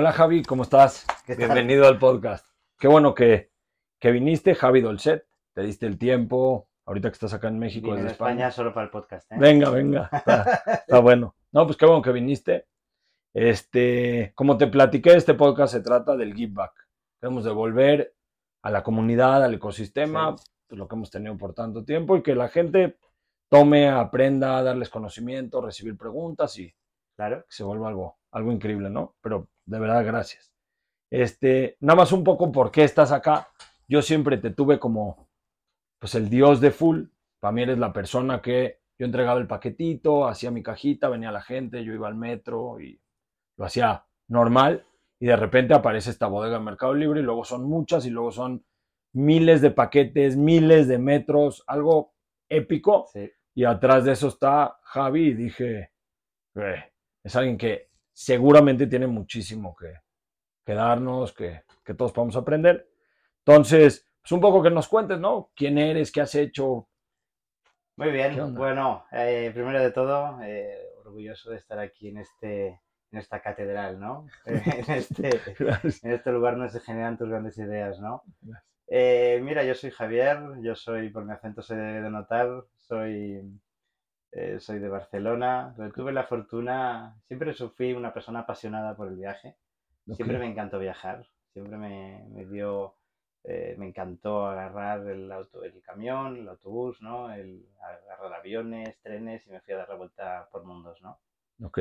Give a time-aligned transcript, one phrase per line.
[0.00, 1.06] Hola Javi, ¿cómo estás?
[1.28, 2.46] Bienvenido al podcast.
[2.78, 3.52] Qué bueno que,
[3.98, 5.26] que viniste, Javi Dolcet.
[5.52, 6.70] Te diste el tiempo.
[6.86, 8.30] Ahorita que estás acá en México, Vine desde España.
[8.30, 9.30] España solo para el podcast.
[9.30, 9.36] ¿eh?
[9.38, 10.08] Venga, venga.
[10.10, 11.36] Está, está bueno.
[11.52, 12.66] No, pues qué bueno que viniste.
[13.34, 16.72] Este, como te platiqué, este podcast se trata del give back.
[17.20, 18.14] Queremos devolver
[18.62, 22.34] a la comunidad, al ecosistema, pues, lo que hemos tenido por tanto tiempo y que
[22.34, 22.96] la gente
[23.50, 26.74] tome, aprenda, darles conocimiento, recibir preguntas y
[27.16, 27.42] Claro.
[27.42, 29.16] que se vuelva algo, algo increíble, ¿no?
[29.20, 30.52] Pero de verdad, gracias.
[31.10, 33.48] Este, nada más un poco por qué estás acá.
[33.88, 35.28] Yo siempre te tuve como,
[35.98, 37.04] pues, el dios de full.
[37.40, 41.42] Para mí eres la persona que yo entregaba el paquetito, hacía mi cajita, venía la
[41.42, 43.00] gente, yo iba al metro y
[43.56, 44.86] lo hacía normal.
[45.18, 48.30] Y de repente aparece esta bodega en Mercado Libre y luego son muchas y luego
[48.30, 48.64] son
[49.12, 52.14] miles de paquetes, miles de metros, algo
[52.48, 53.06] épico.
[53.12, 53.30] Sí.
[53.54, 55.92] Y atrás de eso está Javi y dije,
[56.54, 56.92] "Eh,
[57.24, 57.89] es alguien que
[58.20, 59.94] seguramente tiene muchísimo que,
[60.66, 62.86] que darnos, que, que todos podamos aprender.
[63.38, 65.50] Entonces, pues un poco que nos cuentes, ¿no?
[65.56, 66.12] ¿Quién eres?
[66.12, 66.86] ¿Qué has hecho?
[67.96, 68.54] Muy ¿Qué bien.
[68.54, 73.98] Bueno, eh, primero de todo, eh, orgulloso de estar aquí en este en esta catedral,
[73.98, 74.26] ¿no?
[74.44, 75.30] en, este,
[76.02, 78.22] en este lugar donde se generan tus grandes ideas, ¿no?
[78.86, 83.40] Eh, mira, yo soy Javier, yo soy, por mi acento se debe de notar, soy,
[84.32, 85.74] eh, soy de Barcelona.
[85.76, 89.56] pero Tuve la fortuna, siempre fui una persona apasionada por el viaje.
[90.12, 92.96] Siempre me encantó viajar, siempre me, me dio,
[93.44, 97.32] eh, me encantó agarrar el auto, el camión, el autobús, ¿no?
[97.32, 101.20] El agarrar aviones, trenes y me fui a dar la vuelta por mundos, ¿no?
[101.62, 101.78] Ok.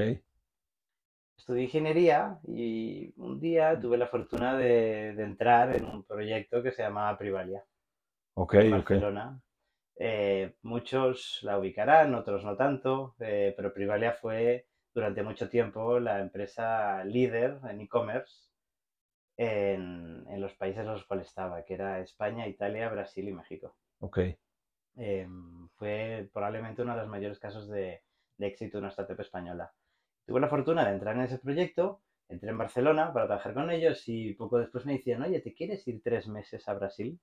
[1.40, 6.72] Estudié ingeniería y un día tuve la fortuna de, de entrar en un proyecto que
[6.72, 7.66] se llamaba Privalia
[8.34, 8.92] Ok, en ok.
[8.92, 9.42] Barcelona.
[10.02, 16.22] Eh, muchos la ubicarán, otros no tanto, eh, pero Privalia fue durante mucho tiempo la
[16.22, 18.48] empresa líder en e-commerce
[19.36, 23.76] en, en los países en los cuales estaba, que era España, Italia, Brasil y México.
[24.00, 24.20] Ok.
[24.96, 25.28] Eh,
[25.76, 28.02] fue probablemente uno de los mayores casos de,
[28.38, 29.74] de éxito de una startup española.
[30.26, 34.04] Tuve la fortuna de entrar en ese proyecto, entré en Barcelona para trabajar con ellos
[34.08, 37.20] y poco después me decían, oye, ¿te quieres ir tres meses a Brasil?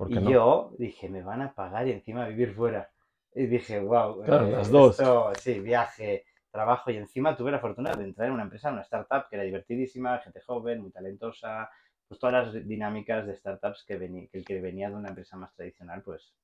[0.00, 0.30] ¿Por Y qué no?
[0.30, 2.90] yo dije, me van a pagar y encima vivir fuera.
[3.34, 4.98] Y dije, wow, Claro, las dos.
[5.40, 9.28] sí, viaje, trabajo y encima tuve la fortuna de entrar en una empresa, una startup
[9.28, 11.70] que era divertidísima, gente joven, muy talentosa,
[12.08, 15.36] pues todas las dinámicas de startups que, veni- que el que venía de una empresa
[15.36, 16.34] más tradicional, pues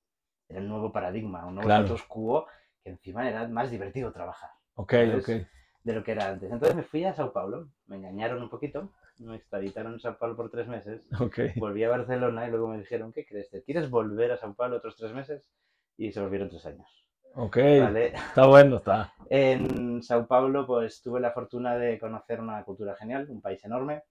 [0.48, 1.84] era el nuevo paradigma, un nuevo Claro.
[1.84, 2.46] status quo
[2.82, 5.24] que encima era más divertido trabajar Ok, ¿sabes?
[5.24, 5.46] ok.
[5.84, 6.50] de lo que era antes.
[6.50, 10.36] Entonces me fui a Sao Paulo, me engañaron un poquito, me extraditaron en Sao Paulo
[10.36, 11.38] por tres meses Ok.
[11.56, 13.50] volví a Barcelona y luego me dijeron, ¿qué crees?
[13.50, 15.50] ¿Te quieres volver a Sao Paulo otros tres meses?
[15.96, 17.06] Y se volvieron tres años.
[17.34, 17.56] Ok.
[17.56, 18.06] ¿vale?
[18.08, 19.12] Está bueno, está.
[19.28, 24.02] En Sao Paulo pues tuve la fortuna de conocer una cultura genial, un país enorme,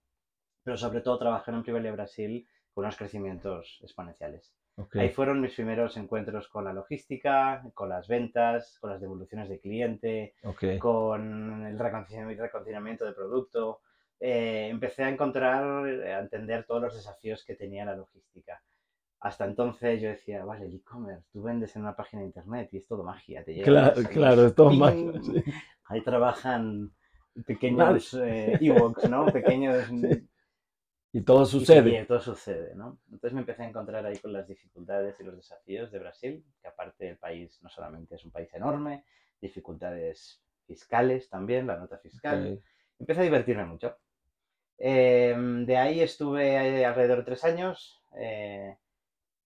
[0.62, 4.52] pero sobre todo trabajar en Privalia Brasil con unos crecimientos exponenciales.
[4.76, 4.96] Ok.
[4.96, 9.58] Ahí fueron mis primeros encuentros con la logística, con las ventas, con las devoluciones de
[9.58, 10.78] cliente, Ok.
[10.78, 13.80] con el recondicionamiento de producto.
[14.20, 18.62] Eh, empecé a encontrar, a entender todos los desafíos que tenía la logística.
[19.20, 22.78] Hasta entonces yo decía, vale, el e-commerce, tú vendes en una página de internet y
[22.78, 25.12] es todo magia, te llega Claro, claro, es todo magia.
[25.22, 25.42] sí.
[25.86, 26.92] Ahí trabajan
[27.46, 29.26] pequeños eh, Ewoks, ¿no?
[29.26, 29.86] Pequeños...
[29.86, 30.28] Sí.
[31.12, 32.04] Y todo y sucede.
[32.04, 32.98] todo sucede, ¿no?
[33.06, 36.68] Entonces me empecé a encontrar ahí con las dificultades y los desafíos de Brasil, que
[36.68, 39.04] aparte el país no solamente es un país enorme,
[39.40, 42.58] dificultades fiscales también, la nota fiscal.
[42.58, 42.64] Ok.
[42.98, 43.96] Empecé a divertirme mucho.
[44.78, 45.34] Eh,
[45.66, 48.02] de ahí estuve eh, alrededor de tres años.
[48.18, 48.76] eh,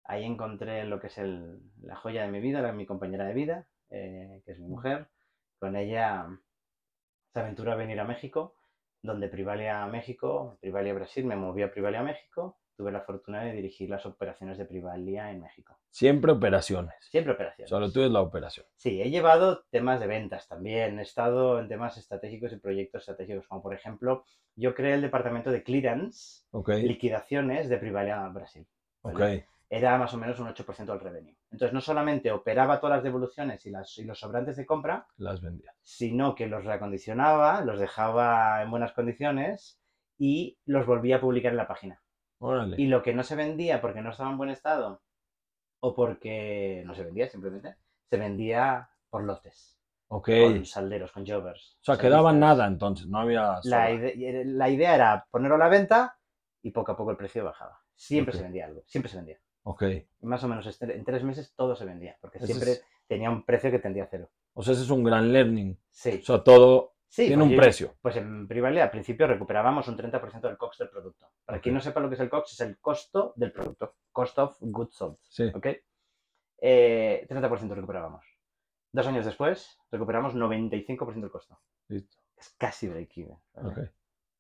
[0.06, 3.34] ahí encontré lo que es el- la joya de mi vida, la, mi compañera de
[3.34, 5.08] vida, eh, que es mi mujer.
[5.60, 6.28] Con ella
[7.34, 8.54] se aventuró a venir a México,
[9.02, 12.58] donde Privalia México, Privalia Brasil, me moví a Privalia México.
[12.78, 15.80] Tuve la fortuna de dirigir las operaciones de Privalia en México.
[15.90, 16.94] Siempre operaciones.
[17.10, 17.70] Siempre operaciones.
[17.72, 18.68] Solo tú es la operación.
[18.76, 23.48] Sí, he llevado temas de ventas también, he estado en temas estratégicos y proyectos estratégicos,
[23.48, 24.24] como por ejemplo,
[24.56, 26.44] yo creé el departamento de clearance,
[26.84, 28.68] liquidaciones de Privalia Brasil.
[29.02, 29.48] ¿vale?
[29.70, 31.36] Era más o menos un 8% del revenue.
[31.52, 35.42] Entonces, no solamente operaba todas las devoluciones y, las, y los sobrantes de compra, Las
[35.42, 35.74] vendía.
[35.82, 39.80] sino que los reacondicionaba, los dejaba en buenas condiciones
[40.18, 42.02] y los volvía a publicar en la página.
[42.40, 42.76] Órale.
[42.80, 45.02] Y lo que no se vendía porque no estaba en buen estado
[45.80, 47.76] o porque no se vendía simplemente,
[48.10, 49.80] se vendía por lotes,
[50.10, 50.30] Ok.
[50.44, 51.78] con salderos, con jobbers.
[51.82, 53.42] O sea, quedaba nada entonces, no había...
[53.42, 53.92] La, sola.
[53.92, 56.18] ide- la idea era ponerlo a la venta
[56.62, 57.82] y poco a poco el precio bajaba.
[57.96, 59.40] Siempre se vendía algo, siempre se vendía.
[59.64, 59.84] Ok.
[59.84, 62.86] Y más o menos este- en tres meses todo se vendía, porque Ese siempre es-
[63.08, 64.30] tenía un precio que tendía a cero.
[64.54, 65.78] O sea, ese es un gran learning.
[65.90, 67.96] Sí, O sea, todo Sí, Tiene pues un precio.
[68.02, 71.32] Pues en Privalia al principio recuperábamos un 30% del cost del producto.
[71.46, 73.96] Para quien no sepa lo que es el cost, es el costo del producto.
[74.12, 75.18] Cost of goods sold.
[75.24, 75.50] Sí.
[75.54, 75.68] ¿Ok?
[76.60, 78.26] Eh, 30% recuperábamos.
[78.92, 81.60] Dos años después, recuperamos 95% del costo.
[81.88, 82.18] Listo.
[82.36, 83.38] Es casi break-even.
[83.54, 83.92] ¿vale?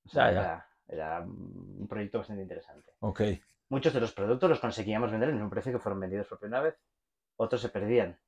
[0.06, 0.42] O sea, Ya, ya.
[0.42, 2.92] Era, era un proyecto bastante interesante.
[3.00, 3.22] Ok.
[3.70, 6.62] Muchos de los productos los conseguíamos vender en un precio que fueron vendidos por primera
[6.62, 6.76] vez.
[7.38, 8.20] Otros se perdían.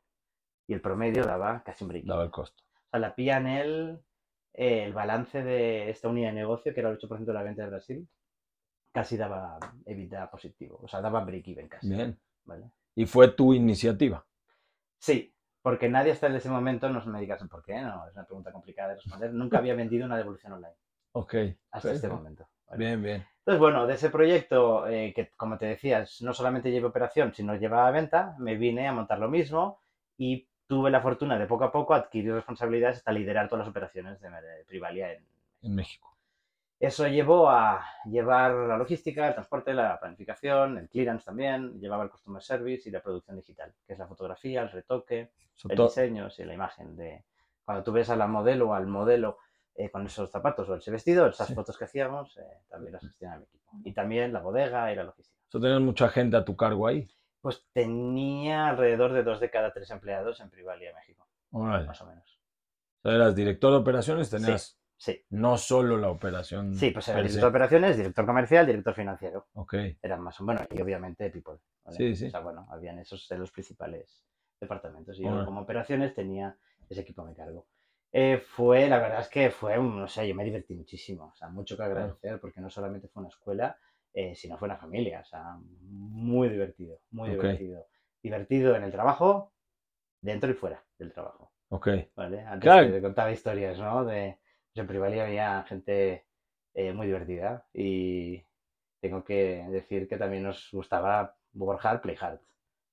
[0.67, 2.63] Y el promedio daba casi un break Daba el costo.
[2.63, 3.99] o sea, la P&L,
[4.53, 7.63] eh, el balance de esta unidad de negocio, que era el 8% de la venta
[7.63, 8.07] de Brasil,
[8.91, 10.79] casi daba EBITDA positivo.
[10.81, 11.89] O sea, daba break-even casi.
[11.89, 12.19] Bien.
[12.45, 12.71] ¿vale?
[12.95, 14.25] Y fue tu iniciativa.
[14.97, 18.25] Sí, porque nadie hasta en ese momento, no me digas por qué, no, es una
[18.25, 19.33] pregunta complicada de responder.
[19.33, 20.75] Nunca había vendido una devolución online
[21.13, 21.35] Ok.
[21.71, 22.47] hasta este momento.
[22.67, 22.85] ¿vale?
[22.85, 23.25] Bien, bien.
[23.39, 27.55] Entonces, bueno, de ese proyecto, eh, que como te decías, no solamente llevé operación, sino
[27.55, 29.79] llevaba venta, me vine a montar lo mismo
[30.17, 34.21] y tuve la fortuna de poco a poco adquirir responsabilidades hasta liderar todas las operaciones
[34.21, 35.25] de, de Privalia en,
[35.63, 36.15] En México.
[36.79, 42.11] Eso llevó a llevar la logística, el transporte, la planificación, el clearance también, llevaba el
[42.11, 46.29] customer service y la producción digital, que es la fotografía, el retoque, So, el diseño,
[46.29, 47.25] sí, la imagen de
[47.65, 49.39] cuando tú ves a la modelo o al modelo
[49.75, 51.55] eh, con esos zapatos o ese vestido, esas Sí.
[51.55, 53.71] fotos que hacíamos, eh, también las gestionaba mi equipo.
[53.83, 55.37] Y también la bodega y la logística.
[55.49, 57.09] so, tenías mucha gente a tu cargo ahí.
[57.41, 62.39] Pues tenía alrededor de dos de cada tres empleados en Privalia, México, más o menos.
[63.01, 66.75] O sea, eras director de operaciones, tenías Sí, no solo la operación.
[66.75, 69.47] sí, pues era director de operaciones, director comercial, director financiero.
[69.53, 69.75] Ok.
[70.01, 71.57] eran más, bueno, y obviamente people.
[71.85, 71.95] ¿vale?
[71.95, 72.27] Sí, sí.
[72.27, 74.25] O sea, bueno, habían esos de los principales
[74.59, 75.17] departamentos.
[75.17, 76.53] Y yo como operaciones tenía
[76.89, 77.65] ese equipo a mi cargo.
[78.11, 81.31] Eh, fue, la verdad es que fue, no sé, yo me divertí muchísimo.
[81.33, 83.77] O sea, mucho que agradecer, porque no solamente fue una escuela,
[84.13, 85.21] eh, sino fue una familia.
[85.21, 87.87] O sea, muy divertido, muy divertido.
[88.21, 89.53] Divertido en el trabajo,
[90.21, 91.51] dentro y fuera del trabajo.
[91.69, 91.87] Ok.
[92.15, 92.41] ¿vale?
[92.41, 92.91] Antes Claro.
[92.91, 94.03] te contaba historias, ¿no?
[94.05, 94.37] De,
[94.73, 96.25] yo en Privalia había gente
[96.73, 98.43] eh, muy divertida y
[99.01, 102.39] tengo que decir que también nos gustaba work hard, play hard.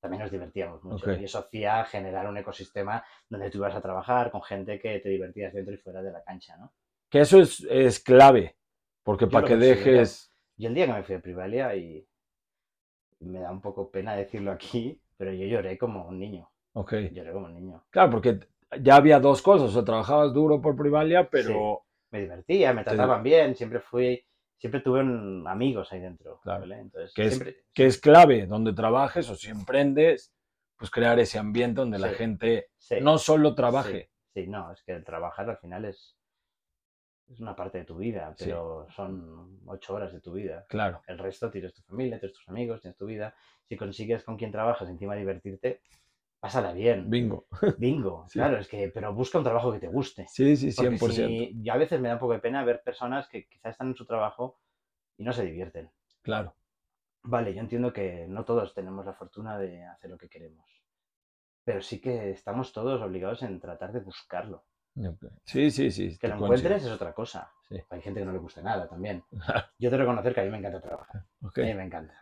[0.00, 4.30] También nos divertíamos mucho y eso hacía generar un ecosistema donde tú ibas a trabajar
[4.30, 6.72] con gente que te divertías dentro y fuera de la cancha, ¿no?
[7.10, 8.56] Que eso es, es clave.
[9.02, 10.32] Porque Yo para que dejes.
[10.56, 12.06] Y el día que me fui a Privalia y
[13.20, 16.94] me da un poco pena decirlo aquí, pero yo lloré como un niño, Ok.
[17.12, 17.84] lloré como un niño.
[17.90, 18.40] Claro, porque
[18.80, 19.70] ya había dos cosas.
[19.70, 21.82] O sea, trabajabas duro por Privalia, pero.
[22.12, 24.24] me divertía, me trataban bien, siempre fui,
[24.58, 26.40] siempre tuve un- amigos ahí dentro.
[26.40, 26.60] Claro.
[26.60, 26.78] ¿vale?
[26.80, 27.44] Entonces, Que es-
[27.74, 30.32] que es clave donde trabajes o si emprendes,
[30.78, 32.68] pues crear ese ambiente donde la gente
[33.02, 34.08] no solo trabaje.
[34.34, 36.15] Sí, sí, no, es que el trabajar al final es,
[37.28, 38.44] es una parte de tu vida, Sí.
[38.46, 40.64] pero son ocho horas de tu vida.
[40.68, 41.02] Claro.
[41.06, 43.34] El resto tienes tu familia, tienes tus amigos, tienes tu vida.
[43.64, 45.80] Si consigues con quien trabajas encima divertirte,
[46.38, 47.10] pásala bien.
[47.10, 47.46] Bingo.
[47.78, 48.38] Bingo, Sí.
[48.38, 50.26] claro, es que, pero busca un trabajo que te guste.
[50.28, 51.26] Sí, sí, Porque 100%.
[51.28, 53.88] si- yo a veces me da un poco de pena ver personas que quizás están
[53.88, 54.60] en su trabajo
[55.16, 55.90] y no se divierten.
[56.22, 56.54] Claro.
[57.24, 60.64] Vale, yo entiendo que no todos tenemos la fortuna de hacer lo que queremos,
[61.64, 64.64] pero sí que estamos todos obligados en tratar de buscarlo.
[65.44, 66.16] Sí, sí, sí.
[66.18, 67.50] Que lo encuentres es otra cosa.
[67.68, 67.76] Sí.
[67.90, 69.22] Hay gente que no le guste nada también.
[69.78, 71.24] Yo te reconocer que a mí me encanta trabajar.
[71.42, 71.58] Ok.
[71.58, 72.14] A mí me encanta.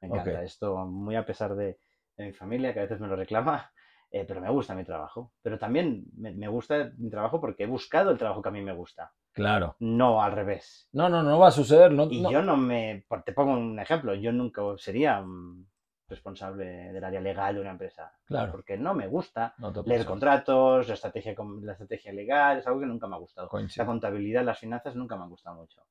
[0.00, 0.42] Me encanta.
[0.42, 1.78] Esto muy a pesar de,
[2.16, 3.70] de mi familia, que a veces me lo reclama,
[4.10, 5.32] eh, pero me gusta mi trabajo.
[5.42, 8.62] Pero también me, me gusta mi trabajo porque he buscado el trabajo que a mí
[8.62, 9.76] me gusta, Claro.
[9.80, 10.88] no al revés.
[10.92, 11.92] No, no, no va a suceder.
[11.92, 12.30] No, Y no.
[12.32, 13.04] yo no me.
[13.08, 14.14] por- Te pongo un ejemplo.
[14.14, 15.22] Yo nunca sería
[16.08, 18.12] responsable del área legal de una empresa.
[18.24, 18.52] Claro.
[18.52, 23.06] Porque no me gusta No leer contratos, la estrategia, la legal, es algo que nunca
[23.06, 23.46] me ha gustado.
[23.46, 23.86] La Coincido.
[23.86, 25.82] contabilidad, las finanzas nunca me han gustado mucho.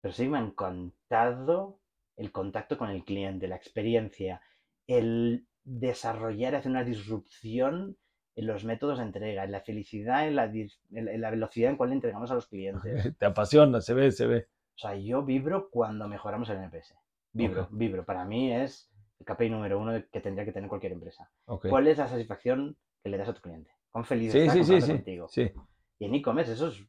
[0.00, 1.80] Pero sí me ha encantado
[2.16, 4.40] el contacto con el cliente, la experiencia,
[4.86, 7.96] el desarrollar, hacer una disrupción
[8.36, 11.76] en los métodos de entrega, en la felicidad, en la, en la- la velocidad en
[11.76, 12.82] cual le entregamos a los clientes.
[13.18, 14.48] Te apasiona, se ve, se ve.
[14.76, 16.94] O sea, yo vibro cuando mejoramos el NPS.
[17.32, 17.68] Vibro, Ok.
[17.72, 18.04] vibro.
[18.04, 18.90] Para mí es
[19.24, 21.30] KPI número uno que tendría que tener cualquier empresa.
[21.46, 21.68] Ok.
[21.68, 23.70] ¿Cuál es la satisfacción que le das a tu cliente?
[23.90, 25.28] Con feliz Sí, está sí, sí, contigo.
[25.28, 25.50] Sí,
[25.98, 26.80] Y en e-commerce eso es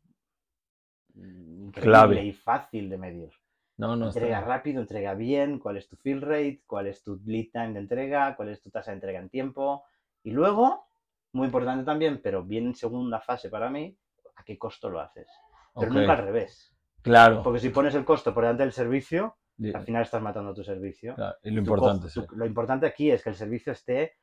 [1.14, 2.24] mm, increíble Clave.
[2.26, 3.30] y fácil de medir.
[3.78, 4.08] no, no.
[4.08, 7.80] Entrega rápido, entrega bien, cuál es tu fill rate, cuál es tu lead time de
[7.80, 9.84] entrega, cuál es tu tasa de entrega en tiempo.
[10.24, 10.88] Y luego,
[11.34, 13.96] muy importante también, pero bien en segunda fase para mí,
[14.38, 15.28] a qué costo lo haces.
[15.78, 16.74] Pero nunca al revés.
[17.02, 17.44] Claro.
[17.44, 19.38] Porque si pones el costo por delante del servicio,
[19.74, 21.16] al final estás matando tu servicio.
[21.16, 22.22] claro, y lo importante, sí.
[22.36, 24.14] lo importante aquí es que el servicio esté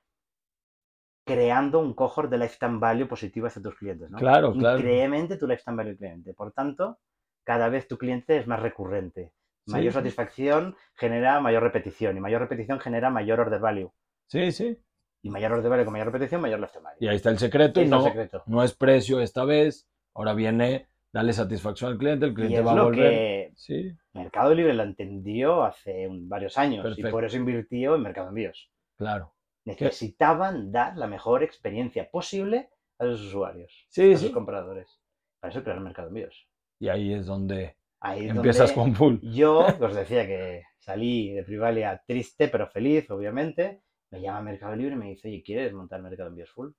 [1.24, 4.10] creando un cohort de lifetime value positivo hacia tus clientes.
[4.10, 4.18] ¿no?
[4.18, 4.78] Claro, claro.
[4.78, 6.34] Tu lifetime value cliente.
[6.34, 6.98] Por tanto,
[7.44, 9.32] cada vez tu cliente es más recurrente.
[9.66, 9.98] Mayor sí.
[9.98, 13.92] satisfacción genera mayor repetición y mayor repetición genera mayor order value.
[14.26, 14.76] Sí, sí.
[15.22, 16.98] Y mayor order value con mayor repetición, mayor lifetime value.
[16.98, 17.78] Y ahí está el secreto.
[17.78, 18.42] Ahí el secreto.
[18.46, 22.66] no es precio esta vez, Ahora viene, dale satisfacción al cliente, el Y cliente es
[22.66, 23.21] va a lo volver.
[23.21, 28.28] que Sí, Mercado Libre lo entendió hace varios años y por eso invirtió en Mercado
[28.28, 28.71] Envíos.
[28.97, 29.35] claro.
[29.64, 34.31] Necesitaban dar la mejor experiencia posible a los usuarios, Sí, a sí.
[34.33, 35.00] compradores.
[35.40, 36.49] Para eso crearon Mercado Envíos.
[36.78, 39.16] Y ahí es donde Ahí es empiezas donde con full.
[39.23, 43.83] Yo os decía que salí de Privalia triste pero feliz, obviamente.
[44.11, 46.71] Me llama Mercado Libre y me dice, oye, ¿quieres montar Mercado Envíos Full?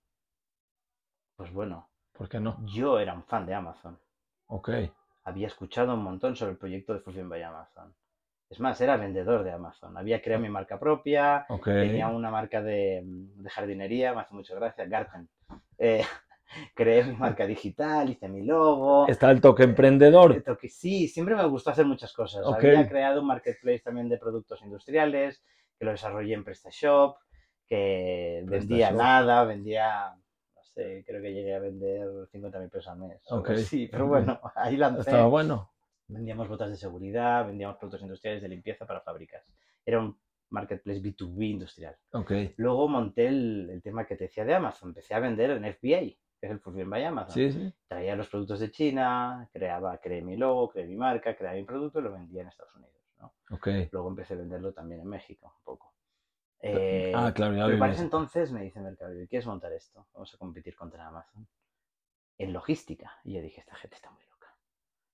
[1.35, 2.57] Pues bueno, ¿Por qué no?
[2.65, 3.99] yo era un fan de Amazon.
[4.55, 4.69] Ok,
[5.23, 7.91] Había escuchado un montón sobre el proyecto de Fulfillment by Amazon.
[8.51, 9.97] Es más, era vendedor de Amazon.
[9.97, 11.65] Había creado mi marca propia, ok.
[11.65, 15.27] tenía una marca de, de jardinería, me hace mucha gracia, Garten.
[15.79, 16.03] Eh,
[16.75, 19.07] creé mi marca digital, hice mi logo.
[19.07, 20.33] Está el toque emprendedor.
[20.33, 22.45] Esto que sí, siempre me gustó hacer muchas cosas.
[22.45, 22.57] Ok.
[22.57, 25.43] Había creado un marketplace también de productos industriales,
[25.79, 27.17] que lo desarrollé en PrestaShop,
[27.67, 28.97] que vendía PrestaShop.
[29.01, 30.15] nada, vendía,
[30.73, 33.21] creo que llegué a vender 50.000 pesos al mes.
[33.31, 33.49] o algo Ok.
[33.51, 35.01] así, pero bueno, ahí lancé.
[35.01, 35.71] Estaba bueno.
[36.07, 39.43] Vendíamos botas de seguridad, vendíamos productos industriales de limpieza para fábricas.
[39.85, 40.17] Era un
[40.49, 41.95] marketplace B2B industrial.
[42.11, 44.89] Ok, Luego monté el, el tema que te decía de Amazon.
[44.89, 45.99] Empecé a vender en FBA,
[46.39, 47.73] que es el Fulfillment by Amazon sí, sí.
[47.87, 51.99] traía los productos de China, creaba, creé mi logo, creé mi marca, creaba mi producto
[51.99, 52.93] y lo vendía en Estados Unidos.
[53.19, 53.33] ¿no?
[53.91, 55.93] Luego empecé a venderlo también en México, un poco.
[56.65, 57.97] Eh, ah, claro, ya pero para vives.
[57.97, 60.07] ese entonces me dice Mercado Libre, ¿quieres montar esto?
[60.13, 61.45] Vamos a competir contra Amazon.
[62.37, 63.11] En logística.
[63.25, 64.55] Y yo dije, esta gente está muy loca.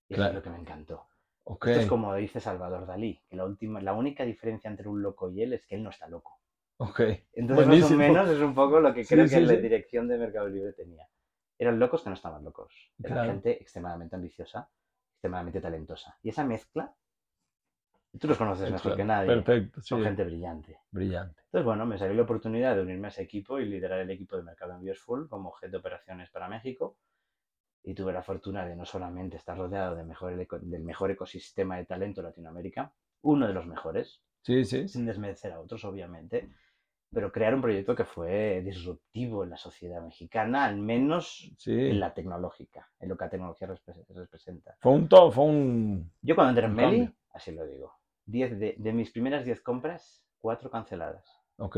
[0.08, 1.08] Y eso es lo que me encantó.
[1.46, 5.01] Ok, Esto es como dice Salvador Dalí, que la, última, la única diferencia entre un
[5.01, 6.39] loco y él es que él no está loco.
[6.77, 7.00] ok.
[7.34, 7.98] Entonces, Buenísimo.
[7.98, 9.58] más o menos es un poco lo que creo sí, que la sí.
[9.62, 11.10] dirección de Mercado Libre tenía.
[11.58, 12.72] Eran locos que no estaban locos.
[13.01, 13.32] Claro.
[13.32, 14.70] gente extremadamente ambiciosa,
[15.15, 16.18] extremadamente talentosa.
[16.22, 16.94] Y esa mezcla,
[18.18, 19.88] tú los conoces mejor que nadie, Perfecto, sí.
[19.89, 20.80] son gente brillante.
[20.92, 21.42] Brillante.
[21.46, 24.36] Entonces, bueno, me salió la oportunidad de unirme a ese equipo y liderar el equipo
[24.38, 26.98] de Mercado Envíos Full como jefe de operaciones para México.
[27.84, 31.86] Y tuve la fortuna de no solamente estar rodeado de mejor del mejor ecosistema de
[31.86, 34.88] talento en Latinoamérica, uno de los mejores, Sí, sí.
[34.88, 36.50] sin desmerecer a otros, obviamente,
[37.12, 41.72] pero crear un proyecto que fue disruptivo en la sociedad mexicana, al menos Sí.
[41.72, 44.75] en la tecnológica, en lo que la tecnología repre- representa.
[44.80, 46.12] Fue un to, fue un.
[46.22, 47.94] Yo cuando entré en Meli, así lo digo,
[48.29, 51.25] 10 de, de mis primeras 10 compras, 4 canceladas.
[51.57, 51.77] Ok,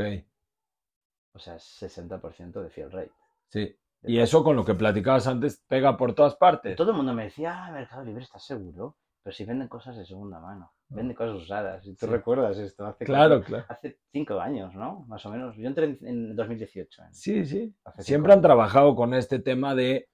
[1.34, 3.12] O sea, 60% de fiel rate.
[3.48, 3.76] sí.
[4.04, 6.74] Y eso con lo que platicabas antes pega por todas partes.
[6.76, 8.96] Todo el mundo me decía, ah, Mercado Libre, ¿estás seguro?
[9.22, 11.86] Pero si venden cosas de segunda mano, venden cosas usadas.
[11.86, 12.06] Y tú.
[12.06, 12.12] Sí.
[12.12, 13.66] recuerdas esto hace Claro, cuatro- claro.
[13.68, 15.04] hace 5 años, ¿no?
[15.06, 15.54] Más o menos.
[15.56, 17.00] Yo entré en, en 2018.
[17.04, 17.58] en- Sí, sí.
[17.84, 20.08] cinco Siempre han trabajado con este tema de.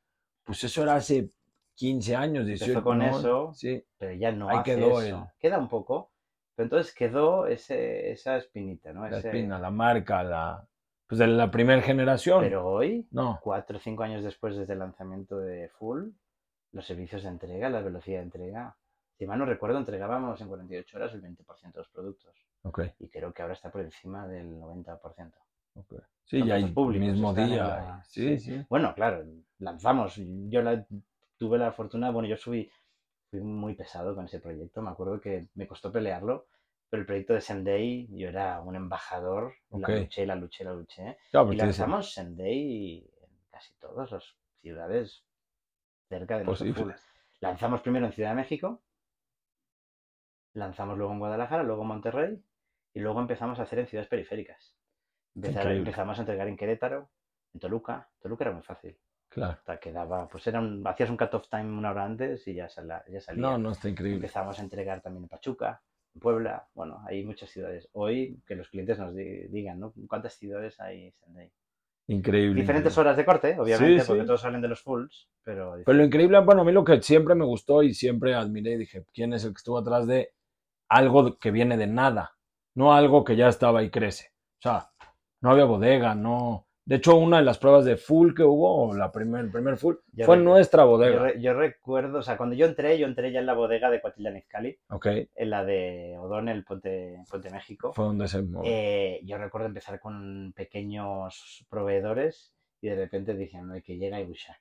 [0.45, 1.30] Pues eso era hace
[1.75, 3.07] 15 años, 18 con ¿no?
[3.07, 3.54] eso.
[3.54, 5.16] Sí, pero ya no Ahí hace quedó eso.
[5.16, 6.12] el- Queda un poco,
[6.59, 9.09] pero entonces quedó ese, esa espinita, ¿no?
[9.09, 10.67] la Ese- espina, la marca, la.
[11.07, 12.41] Pues de la primera generación.
[12.41, 16.09] Pero hoy, No, cuatro o cinco años después desde el lanzamiento de Full,
[16.73, 18.77] los servicios de entrega, la velocidad de entrega,
[19.17, 22.35] si mal no recuerdo, entregábamos en 48 horas el 20% de los productos.
[22.62, 22.81] ok.
[22.99, 25.38] Y creo que ahora está por encima del 90%.
[25.77, 25.95] ok.
[26.25, 27.67] Sí, ya hay públicos mismo día.
[27.69, 28.67] la- Sí, sí.
[28.69, 29.25] Bueno, claro,
[29.61, 30.17] lanzamos.
[30.17, 30.85] Yo la-
[31.37, 32.69] tuve la fortuna, bueno, yo fui,
[33.31, 34.83] fui muy pesado con ese proyecto.
[34.83, 36.47] Me acuerdo que me costó pelearlo,
[36.89, 39.55] pero el proyecto de Sendai, yo era un embajador.
[39.71, 39.89] Ok.
[39.89, 41.19] La luché, la luché, la luché.
[41.31, 45.25] Claro, Y lanzamos Sendai en casi todas las ciudades
[46.09, 47.01] cerca de posibles.
[47.41, 48.83] Lanzamos primero en Ciudad de México,
[50.55, 52.43] lanzamos luego en Guadalajara, luego en Monterrey
[52.95, 54.75] y luego empezamos a hacer en ciudades periféricas.
[55.35, 57.11] Empezar- empezamos a entregar en Querétaro,
[57.55, 58.09] en Toluca.
[58.21, 58.99] Toluca era muy fácil.
[59.38, 60.28] Claro.
[60.30, 63.02] Pues era un- hacías un cut-off time una hora antes y ya, salía.
[63.37, 64.16] No, no, está increíble.
[64.16, 65.80] Empezamos a entregar también en Pachuca,
[66.14, 67.88] en Puebla, bueno, hay muchas ciudades.
[67.92, 69.92] Hoy que los clientes nos di- digan, ¿no?
[70.09, 71.50] ¿Cuántas ciudades hay Sendai?
[72.11, 72.61] Increíble.
[72.61, 73.00] Diferentes increíble.
[73.11, 74.26] horas de corte, obviamente, Sí, porque sí.
[74.26, 75.75] todos salen de los fulls, pero...
[75.85, 79.04] Pero lo increíble, bueno, a mí lo que siempre me gustó y siempre admiré, dije,
[79.12, 80.33] ¿quién es el que estuvo atrás de
[80.88, 82.33] algo que viene de nada?
[82.75, 84.30] No algo que ya estaba y crece.
[84.59, 84.90] O sea,
[85.42, 86.68] no había bodega, no.
[86.88, 89.76] De hecho, una de las pruebas de full que hubo, o la primer, el primer
[89.76, 91.23] full, Yo fue en nuestra Yo, bodega.
[91.23, 94.00] re- yo recuerdo, o sea, cuando yo entré, yo entré ya en la bodega de
[94.00, 97.92] Coatilla Izcalli, Ok, en la de O'Donnell, Puente, Puente México.
[97.92, 98.71] fue donde se movió.
[98.73, 104.59] Eh, yo recuerdo empezar con pequeños proveedores y de repente "Oye, que llega Ibushak.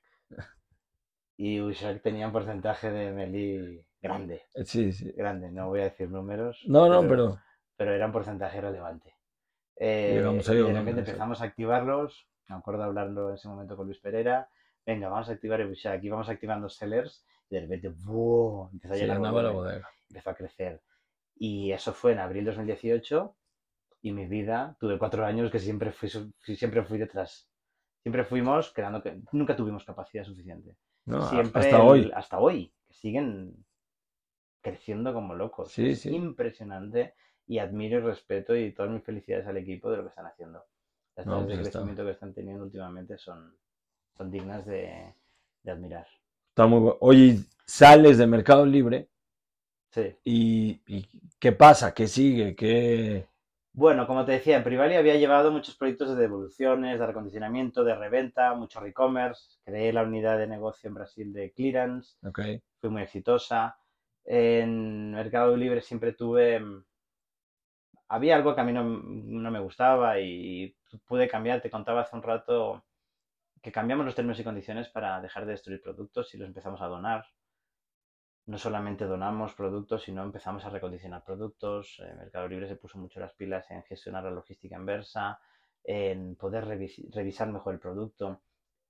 [1.38, 5.10] Y Ibushak tenía un porcentaje de Meli grande, Sí, sí.
[5.16, 6.62] grande, no voy a decir números.
[6.66, 7.38] No, no, pero
[7.76, 9.14] pero era un porcentaje relevante.
[9.80, 12.28] Eh, Llegamos ahí, y de repente empezamos a activarlos.
[12.48, 14.48] Me acuerdo hablarlo en ese momento con Luis Pereira.
[14.84, 15.60] Venga, vamos a activar.
[15.60, 17.24] Y vamos activando sellers.
[17.50, 18.70] Y de repente, ¡buah!
[18.72, 19.88] Empezó a llenar la volumen, bodega.
[20.08, 20.82] Empezó a crecer.
[21.36, 23.36] Y eso fue en abril 2018.
[24.02, 26.08] Y mi vida, tuve cuatro años que siempre fui,
[26.56, 27.48] siempre fui detrás.
[28.02, 30.76] Siempre fuimos creando que nunca tuvimos capacidad suficiente.
[31.04, 31.22] ¿no?
[31.28, 32.12] siempre Hasta el- hoy.
[32.14, 33.64] hasta hoy, que siguen
[34.60, 35.72] creciendo como locos.
[35.72, 36.14] Sí, es sí.
[36.14, 37.14] impresionante
[37.48, 40.62] y admiro y respeto y todas mis felicidades al equipo de lo que están haciendo.
[41.16, 43.56] Las No, tasas pues de está- crecimiento que están teniendo últimamente son,
[44.16, 45.14] son dignas de,
[45.64, 46.06] de admirar.
[46.50, 46.96] Está muy bueno.
[47.00, 49.08] Oye, sales de Mercado Libre
[49.90, 50.14] Sí.
[50.24, 51.08] y, y
[51.40, 51.92] ¿qué pasa?
[51.94, 52.54] ¿Qué sigue?
[52.54, 53.26] ¿Qué...?
[53.72, 57.94] Bueno, como te decía, en Privali había llevado muchos proyectos de devoluciones, de recondicionamiento, de
[57.94, 59.58] reventa, mucho e-commerce.
[59.64, 62.16] Creé la unidad de negocio en Brasil de clearance.
[62.26, 62.40] Ok,
[62.80, 63.78] fui muy exitosa.
[64.24, 66.60] En Mercado Libre siempre tuve...
[68.08, 71.60] mm, Había algo que a mí no, no me gustaba y pude cambiar.
[71.60, 72.84] Te contaba hace un rato
[73.62, 76.88] que cambiamos los términos y condiciones para dejar de destruir productos y los empezamos a
[76.88, 77.24] donar.
[78.46, 82.00] No solamente donamos productos, sino empezamos a recondicionar productos.
[82.00, 85.38] En Mercado Libre se puso mucho las pilas en gestionar la logística inversa,
[85.84, 88.42] en poder revis- revisar mejor el producto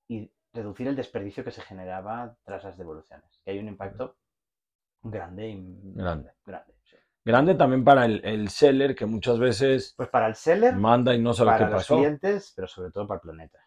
[0.09, 3.43] y reducir el desperdicio que se generaba tras las devoluciones.
[3.45, 4.17] Que hay un impacto
[5.03, 6.33] grande y grande.
[6.47, 6.75] grande.
[7.29, 11.21] Grande también para el, el seller que muchas veces Pues para el seller, manda y
[11.21, 11.97] no sabe para qué los pasó.
[11.99, 13.59] clientes, pero sobre todo para el planeta.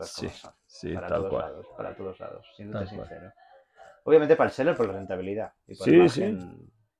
[0.00, 0.28] Sí,
[0.64, 1.42] sí, para tal todos cual.
[1.50, 3.32] lados, para todos lados, siéndote sincero.
[4.04, 6.20] Obviamente para el seller por la rentabilidad y por Sí, el sí.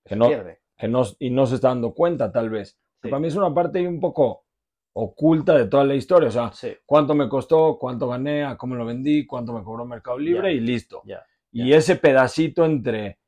[0.03, 0.61] Que se no- pierde.
[0.77, 2.77] Que no, y no se está dando cuenta, tal vez.
[3.01, 3.09] Sí.
[3.09, 4.47] Para mí es una parte un poco
[4.95, 6.29] oculta de toda la historia.
[6.29, 9.85] O sea, Sí, cuánto me costó, cuánto gané, a cómo lo vendí, cuánto me cobró
[9.87, 10.57] Mercado Libre Ya.
[10.57, 11.03] y listo.
[11.05, 11.25] ya.
[11.53, 13.21] Y ese pedacito entre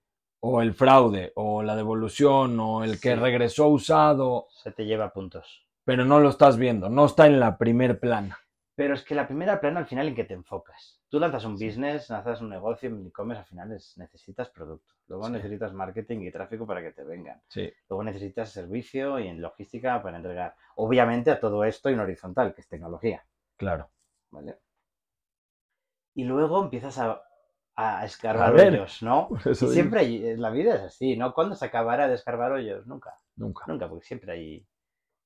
[0.49, 3.21] o el fraude, o la devolución, o el que Sí.
[3.21, 5.67] regresó usado, Se te lleva puntos.
[5.85, 8.39] pero no lo estás viendo, no está en la primer plana.
[8.75, 11.01] Pero es que la primera plana al final en que te enfocas.
[11.09, 11.67] Tú lanzas un Sí.
[11.67, 14.93] business, lanzas un negocio, en e-commerce al final es- necesitas producto.
[15.09, 15.33] Luego Sí.
[15.33, 17.41] necesitas marketing y tráfico para que te vengan.
[17.49, 20.55] Sí, Luego necesitas servicio y en logística para entregar.
[20.75, 23.25] Obviamente a todo esto en horizontal, que es tecnología.
[23.57, 23.89] claro.
[24.31, 24.59] ¿vale?
[26.15, 27.23] Y luego empiezas a,
[27.77, 28.73] a escarbar A ver.
[28.73, 29.29] hoyos, ¿no?
[29.45, 31.33] Y siempre hay, la vida es así, ¿no?
[31.35, 32.87] ¿Cuándo se acabará de escarbar hoyos?
[32.87, 33.65] Nunca, nunca.
[33.69, 34.67] nunca, porque siempre hay...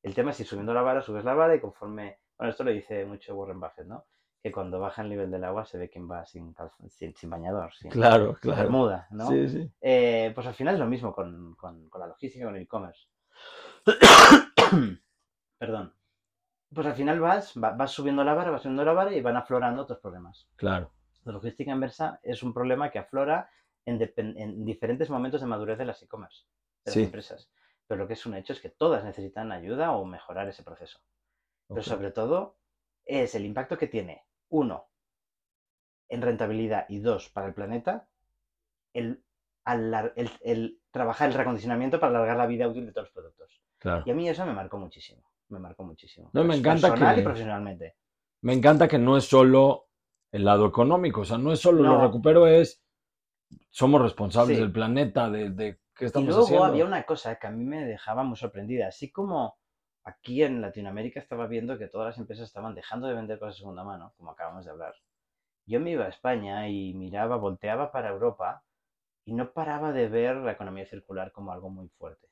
[0.02, 2.18] El tema es ir subiendo la vara, subes la vara y conforme...
[2.38, 4.06] Bueno, esto lo dice mucho Warren Buffett, ¿no?
[4.42, 6.54] Que cuando baja el nivel del agua se ve quién va sin,
[6.88, 8.62] sin, sin bañador, sin, Claro, sin claro.
[8.62, 9.28] bermuda, ¿no?
[9.28, 9.70] Sí, sí.
[9.82, 13.06] Eh, pues al final es lo mismo con, con- con la logística, con el e-commerce.
[15.58, 15.92] Perdón.
[16.74, 19.36] Pues al final vas, va- vas subiendo la vara, vas subiendo la vara y van
[19.36, 20.48] aflorando otros problemas.
[20.56, 20.90] Claro.
[21.24, 23.50] La logística inversa es un problema que aflora
[23.84, 26.44] en, diferentes momentos de madurez de las e-commerce,
[26.84, 27.02] de las Sí.
[27.04, 27.50] empresas.
[27.86, 31.00] Pero lo que es un hecho es que todas necesitan ayuda o mejorar ese proceso.
[31.68, 32.56] Pero sobre todo
[33.04, 34.88] es el impacto que tiene, uno,
[36.08, 38.08] en rentabilidad y dos, para el planeta,
[38.92, 39.22] el,
[40.16, 43.60] el, el trabajar el recondicionamiento para alargar la vida útil de todos los productos.
[43.78, 44.02] Claro.
[44.06, 45.22] Y a mí eso me marcó muchísimo.
[45.48, 46.30] Me marcó muchísimo.
[46.32, 47.96] No, me encanta Personal que- y profesionalmente.
[48.42, 49.89] Me encanta que no es solo
[50.32, 52.82] el lado económico, o sea, no es solo lo recupero, es
[53.70, 54.62] somos responsables Sí.
[54.62, 56.64] del planeta, de, de qué Y estamos luego haciendo.
[56.64, 58.86] había una cosa que a mí me dejaba muy sorprendida.
[58.88, 59.58] Así como
[60.04, 63.58] aquí en Latinoamérica estaba viendo que todas las empresas estaban dejando de vender cosas de
[63.58, 64.94] segunda mano, como acabamos de hablar.
[65.66, 68.64] Yo me iba a España y miraba, volteaba para Europa
[69.24, 72.28] y no paraba de ver la economía circular como algo muy fuerte.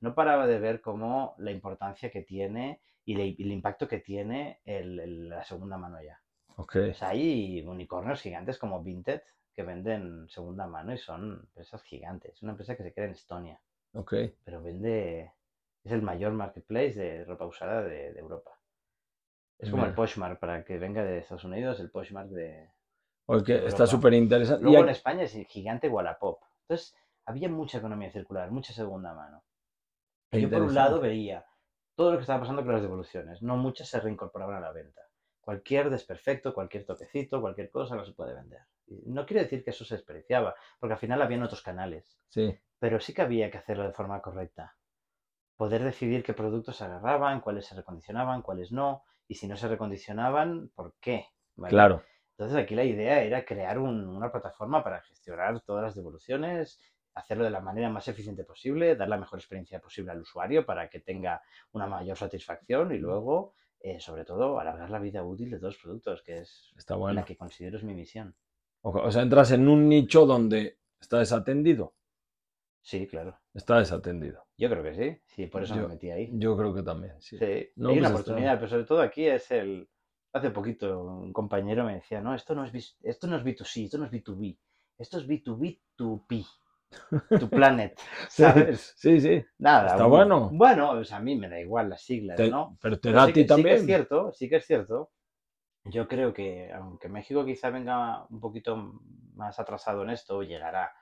[0.00, 5.00] No paraba de ver cómo la importancia que tiene y el impacto que tiene el-
[5.00, 6.20] el- la segunda mano ya.
[6.58, 6.76] Ok.
[6.90, 12.42] O sea, hay unicornios gigantes como Vinted que venden segunda mano y son empresas gigantes.
[12.42, 13.60] Una empresa que se crea en Estonia
[13.92, 14.14] Ok.
[14.44, 15.32] pero vende,
[15.82, 18.52] es el mayor marketplace de ropa usada de, de Europa.
[19.58, 19.96] Es como el Mira.
[19.96, 22.70] Poshmark, para que venga de Estados Unidos, el Poshmark de...
[23.26, 24.62] Oye, que está súper interesante.
[24.62, 26.40] Luego Y en España es el gigante Wallapop.
[26.62, 26.94] Entonces,
[27.26, 29.42] había mucha economía circular, mucha segunda mano.
[30.30, 31.44] Qué yo por un lado veía
[31.96, 33.42] todo lo que estaba pasando con las devoluciones.
[33.42, 35.02] No muchas se reincorporaban a la venta.
[35.48, 38.62] Cualquier desperfecto, cualquier toquecito, cualquier cosa no se puede vender.
[39.16, 42.20] No quiere decir que eso se despreciaba, porque al final habían otros canales.
[42.28, 44.76] Sí, pero sí que había que hacerlo de forma correcta.
[45.56, 49.68] Poder decidir qué productos se agarraban, cuáles se recondicionaban, cuáles no, y si no se
[49.68, 51.26] recondicionaban, ¿por qué?
[51.56, 51.70] ¿Vale?
[51.70, 52.02] claro.
[52.32, 56.80] Entonces aquí la idea era crear un- una plataforma para gestionar todas las devoluciones,
[57.14, 60.88] hacerlo de la manera más eficiente posible, dar la mejor experiencia posible al usuario para
[60.88, 65.58] que tenga una mayor satisfacción y luego, eh, sobre todo, alargar la vida útil de
[65.58, 67.20] todos los productos, que es Está bueno.
[67.20, 68.34] la que considero es mi misión.
[68.82, 71.94] O, sea, entras en un nicho donde está desatendido.
[72.80, 73.38] Sí, claro.
[73.54, 74.46] Está desatendido.
[74.56, 75.20] Yo creo que sí.
[75.26, 76.30] Sí, por eso Yo- me metí ahí.
[76.32, 77.36] Yo creo que también, sí.
[77.38, 79.88] Sí, No, hay pues una está- oportunidad, pero sobre todo aquí es el...
[80.32, 83.98] Hace poquito un compañero me decía, no, esto no es, esto no es B2C, esto
[83.98, 84.58] no es B2B,
[84.98, 86.46] esto es B2B2P,
[87.38, 87.98] to planet,
[88.28, 88.94] ¿sabes?
[88.96, 89.44] Sí, sí.
[89.58, 89.86] Nada.
[89.88, 90.50] Está bueno.
[90.52, 92.76] Bueno, pues a mí me da igual las siglas, Te- ¿no?
[92.80, 93.74] pero te Pero da a sí ti que- sí que también.
[93.74, 95.10] es cierto, sí que es cierto
[95.84, 98.76] yo creo que, aunque México quizá venga un poquito
[99.34, 100.92] más atrasado en esto, llegará.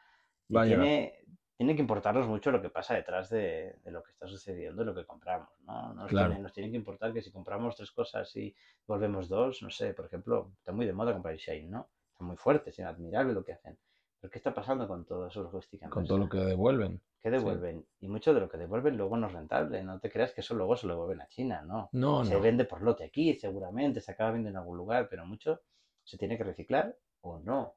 [0.56, 1.24] Va a tiene,
[1.56, 4.86] tiene que importarnos mucho lo que pasa detrás de, de lo que está sucediendo y
[4.86, 5.94] lo que compramos, ¿no?
[5.94, 6.28] Nos, Claro.
[6.28, 8.54] tiene, nos tiene que importar que si compramos tres cosas y
[8.86, 11.88] volvemos dos, no sé, por ejemplo, está muy de moda comprar Shane, ¿no?
[12.12, 13.76] Está muy fuerte, es admirable lo que hacen.
[14.26, 15.88] Pero ¿qué está pasando con todo eso logística?
[15.88, 17.00] Con todo lo que devuelven.
[17.22, 17.86] ¿Qué devuelven?
[18.00, 19.84] Y mucho de lo que devuelven luego no es rentable.
[19.84, 21.90] No te creas que eso luego se lo devuelven a China, ¿no?
[21.92, 22.40] No, se no.
[22.40, 25.60] vende por lote aquí, seguramente, se acaba vendiendo en algún lugar, pero mucho
[26.02, 27.76] se tiene que reciclar o no.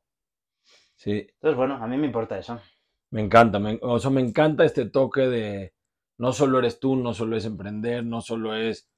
[0.95, 2.59] Sí, Entonces, bueno, a mí me importa eso.
[3.11, 3.59] me encanta.
[3.59, 5.75] Me, o sea, me encanta este toque de
[6.17, 8.89] no solo eres tú, no solo es emprender, no solo es,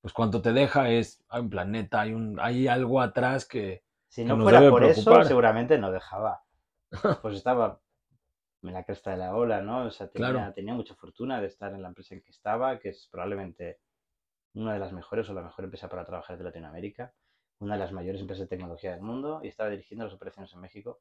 [0.00, 4.22] pues cuánto te deja, es, hay un planeta, hay, un, hay algo atrás que, Si
[4.22, 6.45] que no nos fuera debe por eso, seguramente no dejaba.
[7.22, 7.80] Pues estaba
[8.62, 9.86] en la cresta de la ola, ¿no?
[9.86, 10.52] O sea, tenía, Claro.
[10.54, 13.78] tenía mucha fortuna de estar en la empresa en que estaba, que es probablemente
[14.54, 17.12] una de las mejores o la mejor empresa para trabajar de Latinoamérica,
[17.60, 20.60] una de las mayores empresas de tecnología del mundo, y estaba dirigiendo las operaciones en
[20.60, 21.00] México,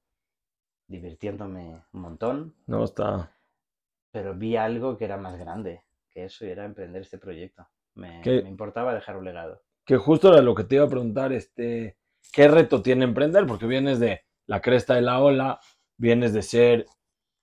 [0.88, 3.32] divirtiéndome un montón, no está.
[4.12, 7.68] pero vi algo que era más grande que eso y era emprender este proyecto.
[7.96, 9.64] Me, me importaba dejar un legado.
[9.86, 11.98] Que justo era lo que te iba a preguntar, este,
[12.34, 13.46] ¿qué reto tiene emprender?
[13.48, 15.60] Porque vienes de la cresta de la ola,
[15.98, 16.86] vienes de ser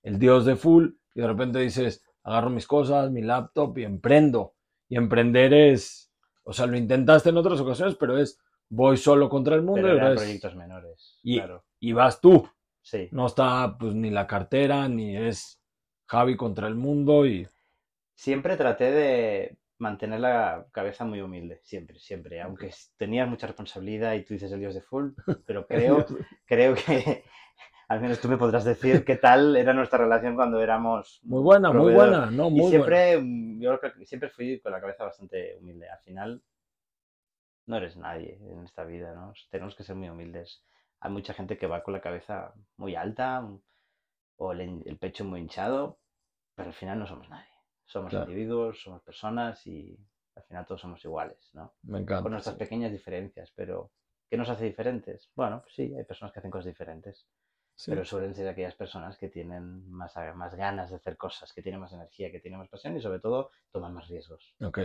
[0.03, 4.53] el dios de full y de repente dices, agarro mis cosas, mi laptop y emprendo.
[4.89, 6.11] Y emprender es,
[6.43, 8.39] o sea, lo intentaste en otras ocasiones, pero es
[8.69, 11.63] voy solo contra el mundo Pero y, eran proyectos menores, y- claro.
[11.79, 12.47] y vas tú.
[12.81, 13.07] Sí.
[13.11, 15.61] No está pues ni la cartera, ni es
[16.05, 17.47] Javi contra el mundo y
[18.15, 22.41] Siempre traté de mantener la cabeza muy humilde, siempre, siempre.
[22.41, 25.11] Aunque tenías mucha responsabilidad y tú dices el dios de full,
[25.45, 26.05] pero creo,
[26.45, 27.23] creo que
[27.93, 31.71] al menos tú me podrás decir qué tal era nuestra relación cuando éramos muy buena,
[31.71, 32.71] muy buena, no, Y muy buena.
[32.71, 35.89] siempre, mm, yo creo que siempre fui con la cabeza bastante humilde.
[35.89, 36.41] Al final,
[37.65, 39.33] no eres nadie en esta vida, ¿no?
[39.49, 40.63] Tenemos que ser muy humildes.
[40.99, 43.45] Hay mucha gente que va con la cabeza muy alta
[44.37, 45.99] o el, el pecho muy hinchado,
[46.55, 47.49] pero al final no somos nadie.
[47.85, 48.25] Somos Claro.
[48.29, 49.97] individuos, somos personas y
[50.35, 51.73] al final todos somos iguales, ¿no?
[51.83, 52.23] Me encanta.
[52.23, 52.59] Con nuestras sí.
[52.59, 53.91] pequeñas diferencias, pero
[54.29, 55.31] ¿qué nos hace diferentes?
[55.35, 57.27] Bueno, pues sí, hay personas que hacen cosas diferentes,
[57.75, 57.91] Sí.
[57.91, 61.81] pero suelen ser aquellas personas que tienen más, más ganas de hacer cosas, que tienen
[61.81, 64.53] más energía, que tienen más pasión y sobre todo toman más riesgos.
[64.61, 64.79] Ok.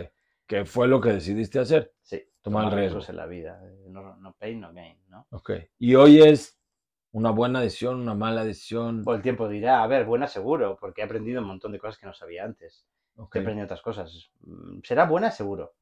[0.47, 1.93] ¿Qué fue lo que decidiste hacer?
[2.01, 3.07] Sí, Tomar tomar riesgos.
[3.07, 3.61] riesgos en la vida.
[3.63, 5.27] eh, No, no pain, no gain, ¿no?
[5.29, 5.51] Ok.
[5.77, 6.59] Y hoy es
[7.11, 9.03] una buena decisión, una mala decisión.
[9.05, 11.99] O el tiempo dirá, a ver, buena seguro, porque he aprendido un montón de cosas
[11.99, 12.87] que no sabía antes.
[13.17, 13.35] Ok.
[13.35, 14.31] He aprendido otras cosas.
[14.41, 15.75] Mm, Será buena seguro.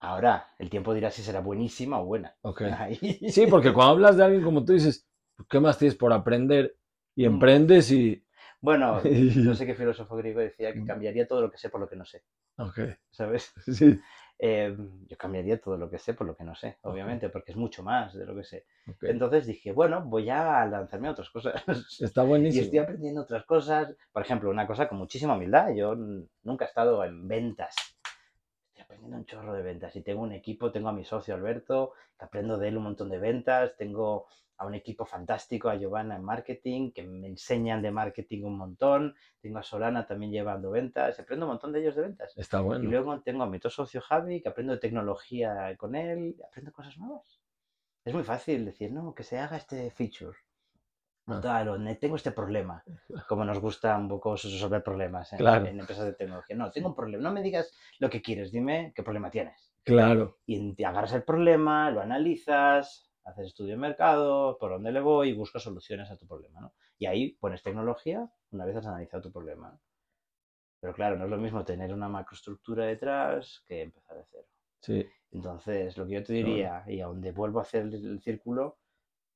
[0.00, 2.34] Ahora, el tiempo dirá si será buenísima o buena.
[2.40, 2.62] ok.
[2.78, 2.96] Ahí.
[3.30, 5.06] Sí, porque cuando hablas de alguien como tú dices,
[5.48, 6.76] ¿qué más tienes por aprender?
[7.14, 7.34] Y Mm.
[7.34, 8.24] emprendes y...
[8.60, 9.00] Bueno,
[9.52, 10.86] no sé qué filósofo griego decía que Mm.
[10.86, 12.22] cambiaría todo lo que sé por lo que no sé,
[12.58, 12.78] Ok.
[13.10, 13.52] ¿sabes?
[13.66, 14.00] Sí.
[14.42, 14.74] Eh,
[15.06, 17.82] yo cambiaría todo lo que sé por lo que no sé, obviamente, porque es mucho
[17.82, 18.64] más de lo que sé.
[19.02, 21.54] Entonces dije, bueno, voy a lanzarme a otras cosas.
[22.00, 22.64] Está Y buenísimo.
[22.64, 23.94] estoy aprendiendo otras cosas.
[24.12, 25.74] Por ejemplo, una cosa con muchísima humildad.
[25.74, 25.94] Yo
[26.42, 27.74] nunca he estado en ventas.
[28.68, 29.94] Estoy aprendiendo un chorro de ventas.
[29.96, 33.10] Y tengo un equipo, tengo a mi socio Alberto, que aprendo de él un montón
[33.10, 33.76] de ventas.
[33.76, 34.26] Tengo
[34.60, 39.14] a un equipo fantástico, a Giovanna en marketing, que me enseñan de marketing un montón.
[39.40, 41.18] Tengo a Solana también llevando ventas.
[41.18, 42.36] Aprendo un montón de ellos de ventas.
[42.36, 42.90] Está Y bueno.
[42.90, 46.36] luego tengo a mi otro socio Javi, que aprendo de tecnología con él.
[46.46, 47.40] Aprendo cosas nuevas.
[48.04, 50.36] Es muy fácil decir, no, que se haga este feature.
[51.26, 51.38] Ah.
[51.40, 52.82] tal, o ne- tengo este problema.
[53.28, 55.66] Como nos gusta un poco resolver problemas en, Claro.
[55.66, 56.56] en empresas de tecnología.
[56.56, 57.22] No, tengo un problema.
[57.22, 59.72] No me digas lo que quieres, dime qué problema tienes.
[59.84, 60.38] Claro.
[60.44, 65.30] Y te agarras el problema, lo analizas, haces estudio de mercado, por dónde le voy
[65.30, 66.60] y buscas soluciones a tu problema.
[66.60, 66.74] ¿no?
[66.98, 69.70] Y ahí pones tecnología una vez has analizado tu problema.
[69.70, 69.80] ¿no?
[70.80, 74.46] Pero claro, no es lo mismo tener una macroestructura detrás que empezar de cero.
[74.80, 75.06] Sí.
[75.32, 78.78] Entonces, lo que yo te diría, y a donde vuelvo a hacer el, círculo,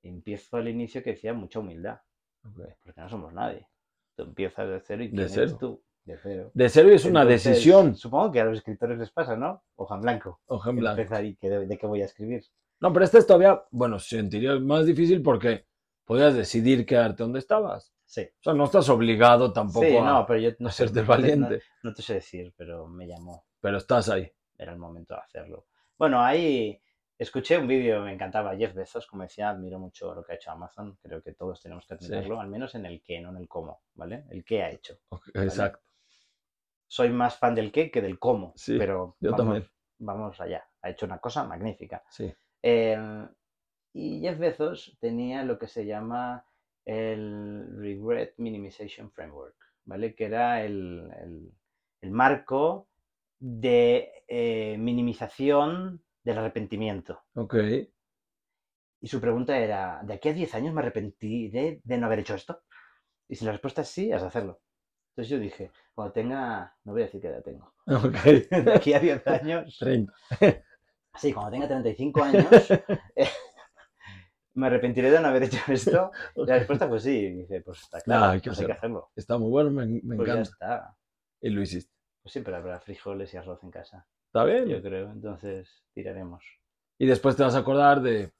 [0.03, 2.01] empiezo al inicio que decía mucha humildad,
[2.45, 2.67] ok.
[2.83, 3.69] porque no somos nadie.
[4.17, 5.57] Tú empiezas de cero y De ¿quién eres cero.
[5.61, 5.85] tú?
[6.05, 6.51] De cero.
[6.55, 7.95] De cero y es una Entonces, decisión.
[7.95, 9.63] Supongo que a los escritores les pasa, ¿no?
[9.77, 10.41] Hoja en blanco.
[10.47, 11.01] Hoja en blanco.
[11.01, 12.43] Empezar y que de, de qué voy a escribir.
[12.81, 15.67] No, pero este es todavía, bueno, sentiría más difícil porque
[16.05, 17.93] podías decidir quedarte donde estabas.
[18.05, 18.23] Sí.
[18.23, 21.63] O sea, no estás obligado tampoco sí, a, no, pero yo no hacerte no- valiente,
[21.83, 23.45] No, no te sé decir, pero me llamó.
[23.61, 24.31] pero estás ahí.
[24.59, 25.67] Era el momento de hacerlo.
[25.99, 26.81] Bueno, ahí
[27.19, 30.51] escuché un vídeo, me encantaba Jeff Bezos, como decía, admiro mucho lo que ha hecho
[30.51, 30.97] Amazon.
[31.03, 32.05] Creo que todos tenemos que Sí.
[32.07, 34.25] admirarlo, al menos en el qué, no en el cómo, ¿vale?
[34.31, 34.99] El qué ha hecho.
[35.35, 35.81] Exacto.
[36.87, 39.71] Soy más fan del qué que del cómo, Sí, pero yo vamos, también.
[39.99, 40.65] vamos allá.
[40.83, 42.05] Ha hecho una cosa magnífica.
[42.11, 42.33] Sí.
[42.73, 43.29] Eh,
[43.95, 46.45] y Jeff Bezos tenía lo que se llama
[46.85, 50.15] el Regret Minimization Framework, ¿vale?
[50.15, 51.53] Que era el, el-
[52.03, 52.89] el marco
[53.41, 57.21] de eh, minimización del arrepentimiento.
[57.35, 57.55] Ok.
[59.01, 62.35] Y su pregunta era, ¿de aquí a 10 años me arrepentiré de no haber hecho
[62.35, 62.63] esto?
[63.29, 64.61] Y si la respuesta es sí, has de hacerlo.
[65.11, 68.17] Entonces yo dije, cuando tenga, no voy a decir qué edad tengo, Ok.
[68.51, 70.13] de aquí a 10 años, 30.
[71.19, 72.47] Sí, cuando tenga 35 años,
[73.17, 73.29] eh,
[74.55, 76.11] me arrepentiré de no haber hecho esto.
[76.37, 77.17] Y la respuesta fue sí.
[77.19, 79.11] Y dice, pues está claro, hay que pues hay que hacerlo.
[79.17, 80.51] Está muy bueno, me, me Pues ya encanta.
[80.51, 80.97] está.
[81.41, 81.93] Y lo hiciste.
[82.23, 84.67] Pues siempre habrá frijoles y arroz en casa, ¿Está bien?
[84.69, 85.11] yo creo.
[85.11, 86.43] Entonces tiraremos.
[86.99, 88.33] Y después te vas a acordar de...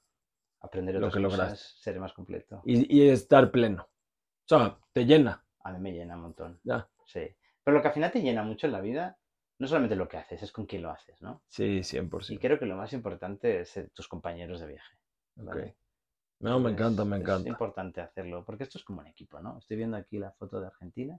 [0.61, 1.65] Aprender Lo que cosas, lograste.
[1.81, 2.61] seré más completo.
[2.65, 3.83] Y, y estar pleno.
[3.83, 5.45] O sea, te llena.
[5.63, 6.59] A mí me llena un montón.
[6.63, 6.87] Ya.
[7.05, 7.27] Sí.
[7.63, 9.17] Pero lo que al final te llena mucho en la vida,
[9.59, 11.41] no solamente lo que haces, es con quién lo haces, ¿no?
[11.47, 12.33] Sí, 100%.
[12.33, 14.97] Y creo que lo más importante es eh, tus compañeros de viaje.
[15.37, 15.45] Ok.
[15.47, 15.75] ¿vale?
[16.39, 17.49] No, me Es- encanta, me Es encanta.
[17.49, 19.57] importante hacerlo, porque esto es como un equipo, ¿no?
[19.57, 21.17] Estoy viendo aquí la foto de Argentina,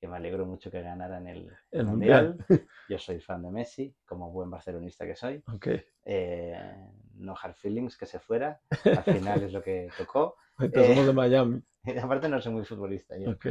[0.00, 2.36] que me alegro mucho que ganaran el, El Mundial.
[2.38, 2.46] mundial.
[2.88, 5.42] Yo soy fan de Messi, como buen barcelonista que soy.
[5.46, 5.68] Ok.
[6.04, 8.60] Eh, no hard feelings, que se fuera.
[8.84, 10.36] Al final es lo que tocó.
[10.60, 10.70] Eh.
[10.86, 11.62] somos de Miami.
[11.84, 13.30] Y aparte no soy muy futbolista yo.
[13.32, 13.46] Ok.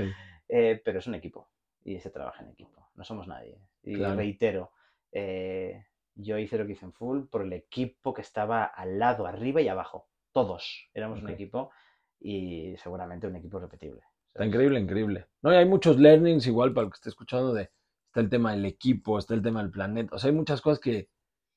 [0.49, 1.49] Eh, pero es un equipo
[1.83, 2.89] y se trabaja en equipo.
[2.95, 3.59] No somos nadie.
[3.87, 4.15] Y Claro.
[4.17, 4.71] reitero,
[5.11, 9.25] eh, yo hice lo que hice en full por el equipo que estaba al lado,
[9.27, 10.07] arriba y abajo.
[10.33, 11.71] Todos éramos un equipo
[12.19, 14.01] y seguramente un equipo repetible.
[14.33, 15.27] Está increíble, increíble.
[15.41, 17.71] No, y hay muchos learnings igual para el que esté escuchando de...
[18.07, 20.15] Está el tema del equipo, está el tema del planeta.
[20.15, 21.09] O sea, hay muchas cosas que,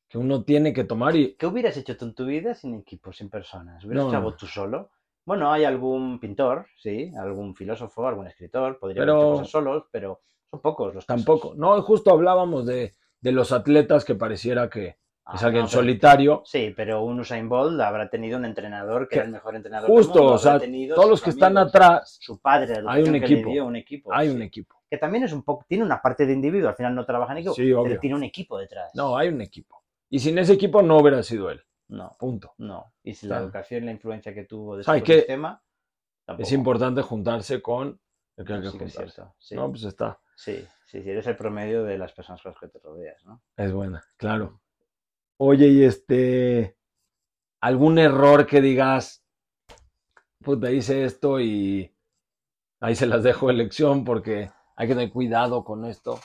[0.08, 1.34] que uno tiene que tomar y...
[1.34, 3.84] ¿Qué hubieras hecho tú en tu vida sin equipo, sin personas?
[3.84, 4.26] ¿Hubieras No, hecho no.
[4.26, 4.90] algo tú solo?
[5.26, 9.84] Bueno, hay algún pintor, sí, algún filósofo, algún escritor, podría haber hecho Pero- cosas solos,
[9.90, 11.24] pero son pocos los casos.
[11.24, 11.54] Tampoco.
[11.56, 16.42] No, justo hablábamos de, de los atletas que pareciera que Ah, es alguien no, solitario.
[16.44, 19.88] Sí, pero un Usain Bolt habrá tenido un entrenador que Que- era el mejor entrenador
[19.88, 20.58] del Justo, mundo, o sea,
[20.94, 23.48] todos los que están atrás, su padre, hay un equipo.
[23.50, 24.12] dio, un equipo.
[24.12, 24.34] hay sí.
[24.34, 24.82] un equipo.
[24.90, 27.38] Que también es un poco, tiene una parte de individuo, al final no trabaja en
[27.38, 27.84] equipo, Sí, obvio.
[27.84, 28.90] pero tiene un equipo detrás.
[28.94, 29.84] No, hay un equipo.
[30.08, 31.62] Y sin ese equipo no hubiera sido él.
[31.88, 32.54] no, Punto.
[32.58, 32.92] no.
[33.04, 36.42] Y si la educación y la influencia que tuvo de su tampoco.
[36.42, 38.00] Es importante juntarse con
[38.36, 39.14] el que hay que Sí que es juntarse.
[39.14, 39.54] cierto, sí.
[39.54, 40.18] No, pues está.
[40.40, 43.42] Sí, sí, sí, eres el promedio de las personas con las que te rodeas, ¿no?
[43.56, 44.60] Es buena, claro.
[45.36, 46.76] Oye, y este.
[47.60, 49.22] ¿Algún error que digas,
[50.42, 51.94] puta, hice esto y
[52.80, 56.18] ahí se las dejo de lección porque hay que tener cuidado con esto?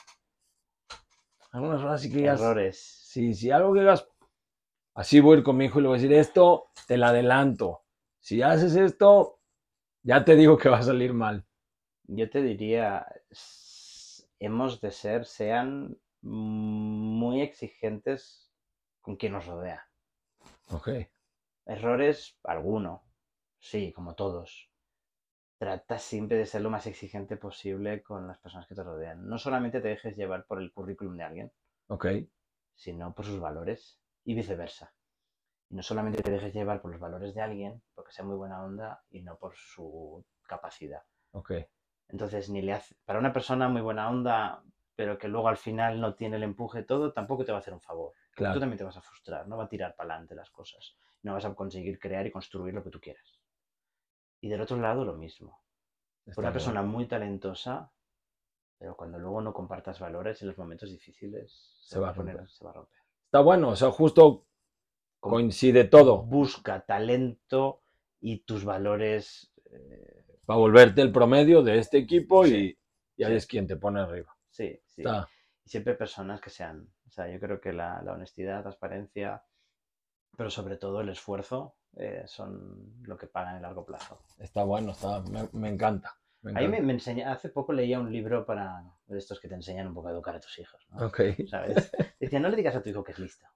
[1.52, 2.40] ¿Algún error así que digas?
[2.40, 2.80] Errores.
[2.80, 4.08] Sí, sí, algo que digas,
[4.94, 7.10] así voy a ir con mi hijo y le voy a decir, esto te la
[7.10, 7.84] adelanto.
[8.22, 9.42] Si haces esto,
[10.04, 11.46] ya te digo que va a salir mal.
[12.08, 13.06] Yo te diría,
[14.40, 18.52] hemos de ser, sean muy exigentes
[19.02, 19.88] con quien nos rodea.
[20.72, 20.90] Ok,
[21.68, 23.04] Errores, alguno.
[23.60, 24.72] Sí, como todos.
[25.60, 29.28] Trata siempre de ser lo más exigente posible con las personas que te rodean.
[29.28, 31.52] No solamente te dejes llevar por el currículum de alguien,
[31.88, 32.06] ok,
[32.76, 34.94] sino por sus valores y viceversa.
[35.70, 38.64] Y no solamente te dejes llevar por los valores de alguien, porque sea muy buena
[38.64, 41.04] onda, y no por su capacidad.
[41.32, 41.52] ok.
[42.10, 42.96] Entonces, ni le hace...
[43.06, 44.64] para una persona muy buena onda,
[44.96, 47.74] pero que luego al final no tiene el empuje todo, tampoco te va a hacer
[47.74, 48.14] un favor.
[48.14, 50.96] Tú Claro, también te vas a frustrar, no va a tirar para adelante las cosas.
[51.24, 53.40] No vas a conseguir crear y construir lo que tú quieras.
[54.42, 55.62] Y del otro lado, lo mismo.
[56.26, 57.92] está Una persona muy talentosa,
[58.78, 62.52] pero cuando luego no compartas valores en los momentos difíciles, Se va a poner- romper.
[62.52, 63.00] se va a romper.
[63.26, 64.46] Está bueno, o sea, justo
[65.20, 66.24] coincide todo.
[66.24, 67.82] Busca talento
[68.20, 69.52] y tus valores.
[69.72, 70.15] eh,
[70.46, 72.78] Para volverte el promedio de este equipo y, Sí,
[73.18, 73.36] y ahí sí.
[73.36, 74.36] es quien te pone arriba.
[74.50, 75.02] sí, sí.
[75.02, 75.28] Está,
[75.66, 76.88] Y siempre personas que sean.
[77.08, 79.44] O sea, yo creo que la, la honestidad, la transparencia,
[80.38, 84.22] pero sobre todo el esfuerzo, eh, son lo que pagan en largo plazo.
[84.38, 86.18] está bueno, está, me, me encanta.
[86.42, 89.88] me Ahí me, enseña, hace poco leía un libro para de estos que te enseñan
[89.88, 90.86] un poco a educar a tus hijos.
[90.90, 91.06] ¿no?
[91.08, 91.92] Ok, ¿Sabes?
[92.20, 93.48] Decía, no le digas a tu hijo que es listo.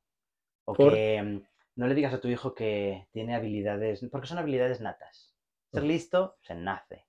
[0.65, 0.93] O ¿Por?
[0.93, 1.41] que mm,
[1.75, 5.29] no le digas a tu hijo que tiene habilidades, porque son habilidades natas.
[5.72, 7.06] Ser listo se nace.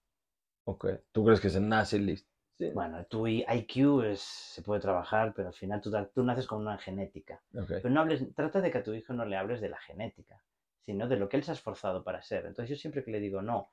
[0.65, 0.87] ok.
[1.13, 2.31] ¿Tú crees que se nace listo?
[2.59, 2.71] Sí.
[2.75, 6.77] Bueno, tu IQ es, se puede trabajar, pero al final tú, tú naces con una
[6.77, 7.43] genética.
[7.55, 9.79] Ok, Pero no hables, trata de que a tu hijo no le hables de la
[9.79, 10.43] genética,
[10.85, 12.45] sino de lo que él se ha esforzado para ser.
[12.47, 13.71] Entonces yo siempre que le digo, no,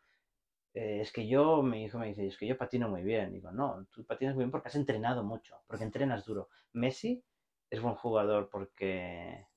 [0.73, 3.33] eh, es que yo, mi hijo me dice, es que yo patino muy bien.
[3.33, 6.49] Digo, no, tú patinas muy bien porque has entrenado mucho, porque entrenas duro.
[6.73, 7.23] Messi
[7.69, 9.47] es buen jugador porque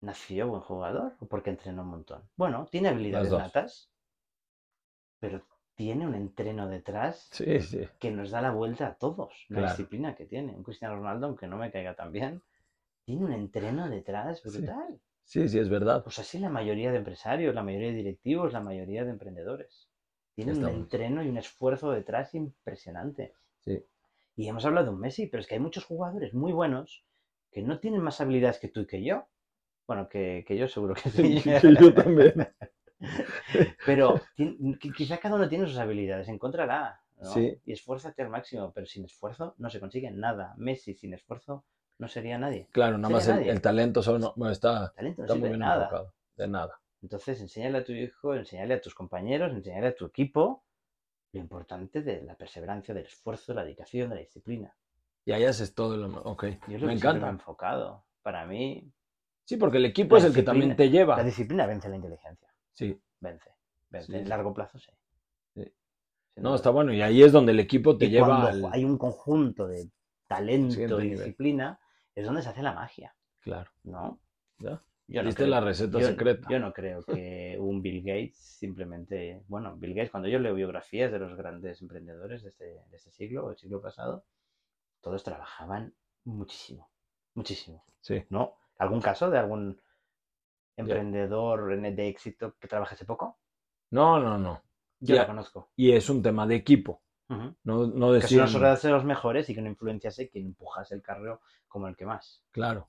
[0.00, 2.22] nació buen jugador o porque entrenó un montón.
[2.36, 3.90] Bueno, tiene habilidades natas,
[5.26, 5.38] pero
[5.74, 7.88] tiene un entreno detrás sí, sí.
[8.00, 9.68] que nos da la vuelta a todos, la Claro.
[9.70, 10.54] disciplina que tiene.
[10.56, 12.42] Un Cristiano Ronaldo, aunque no me caiga tan bien,
[13.04, 15.00] tiene un entreno detrás brutal.
[15.24, 16.04] Sí, sí, es verdad.
[16.04, 19.88] Pues así la mayoría de empresarios, la mayoría de directivos, la mayoría de emprendedores.
[20.34, 20.84] Tienen un Está bueno.
[20.84, 23.34] entreno y un esfuerzo detrás impresionante.
[23.60, 23.84] Sí.
[24.36, 27.04] Y hemos hablado de un Messi, pero es que hay muchos jugadores muy buenos
[27.50, 29.26] que no tienen más habilidades que tú y que yo,
[29.88, 31.42] Bueno, que, que yo seguro que sí.
[31.42, 32.34] que yo también.
[33.86, 37.00] Pero ti- qui- quizá cada uno tiene sus habilidades, encontrará.
[37.20, 37.30] ¿no?
[37.32, 37.58] Sí.
[37.64, 40.54] Y esfuérzate al máximo, pero sin esfuerzo no se consigue nada.
[40.58, 41.64] Messi sin esfuerzo
[41.98, 42.68] no sería nadie.
[42.72, 45.60] Claro, nada más el, talento solo no- bueno, está, Talento no está muy de bien
[45.60, 45.84] nada.
[45.84, 46.12] enfocado.
[46.36, 46.80] De nada.
[47.02, 50.64] Entonces, enséñale a tu hijo, enséñale a tus compañeros, enséñale a tu equipo
[51.32, 54.74] lo importante de la perseverancia, del esfuerzo, de la dedicación, de la disciplina.
[55.24, 56.08] Y ahí haces todo lo...
[56.22, 57.28] Ok, Yo es lo me que encanta.
[57.28, 58.04] enfocado.
[58.22, 58.90] Para mí,
[59.44, 61.16] Sí, porque el equipo es el que también te lleva.
[61.16, 62.48] la disciplina vence la inteligencia.
[62.76, 63.50] Sí, Vence.
[63.90, 64.12] Vence.
[64.12, 64.90] Sí, En largo plazo, sí.
[65.54, 65.72] Sí.
[66.36, 66.92] No, está bueno.
[66.92, 68.64] Y ahí es donde el equipo te Y lleva al...
[68.72, 69.90] hay un conjunto de
[70.26, 71.18] talento y nivel.
[71.18, 71.80] disciplina,
[72.14, 74.20] es donde se hace la magia, Claro, ¿no?
[74.58, 74.82] ¿ya?
[75.08, 76.48] Yo no creo- la receta yo- secreta.
[76.50, 81.10] Yo no creo que un Bill Gates simplemente, bueno, Bill Gates, cuando yo leo biografías
[81.12, 84.24] de los grandes emprendedores de este, de este siglo o del siglo pasado,
[85.00, 86.90] todos trabajaban muchísimo,
[87.34, 88.24] muchísimo, Sí.
[88.30, 88.56] ¿no?
[88.78, 89.80] ¿Algún caso de algún
[90.76, 93.38] emprendedor en- de éxito que trabajase poco?
[93.90, 94.62] No, no, no.
[95.00, 95.22] Yo Ya.
[95.22, 95.70] la conozco.
[95.76, 97.02] Y es un tema de equipo.
[97.28, 97.54] Ujú.
[97.64, 98.48] No, no Que si no decir...
[98.60, 102.06] solo de los mejores y que no influenciase quien empujase el carro como el que
[102.06, 102.44] más.
[102.52, 102.88] Claro.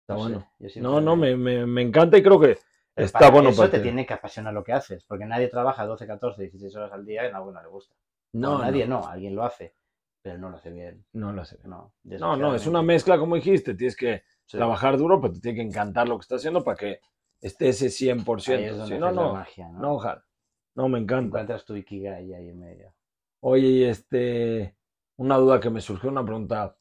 [0.00, 0.50] Está No sé, bueno.
[0.58, 2.58] siempre- No, no, me, me, me encanta y creo que
[2.94, 3.82] Pero está para bueno eso para te ti.
[3.84, 7.24] tiene que apasionar lo que haces, porque nadie trabaja 12, 14, 16 horas al día
[7.24, 7.94] y en algo no le gusta.
[8.32, 9.74] No, O nadie no, no, alguien lo hace,
[10.22, 11.04] pero no lo hace bien.
[11.12, 11.58] no lo sé.
[11.64, 13.74] No, No, no, es una mezcla como dijiste.
[13.74, 14.56] Tienes que Sí.
[14.56, 16.98] trabajar duro, pero te tiene que encantar lo que estás haciendo para que
[17.40, 18.56] esté ese 100%.
[18.56, 19.78] Ahí es donde Si no, la no, magia, ¿no?
[19.78, 20.26] no, ojalá.
[20.74, 21.26] No, me encanta.
[21.38, 22.92] Encuentras tu Ikigai ahí en medio.
[23.42, 24.76] Oye, y este,
[25.18, 26.76] una duda que me surgió, una pregunta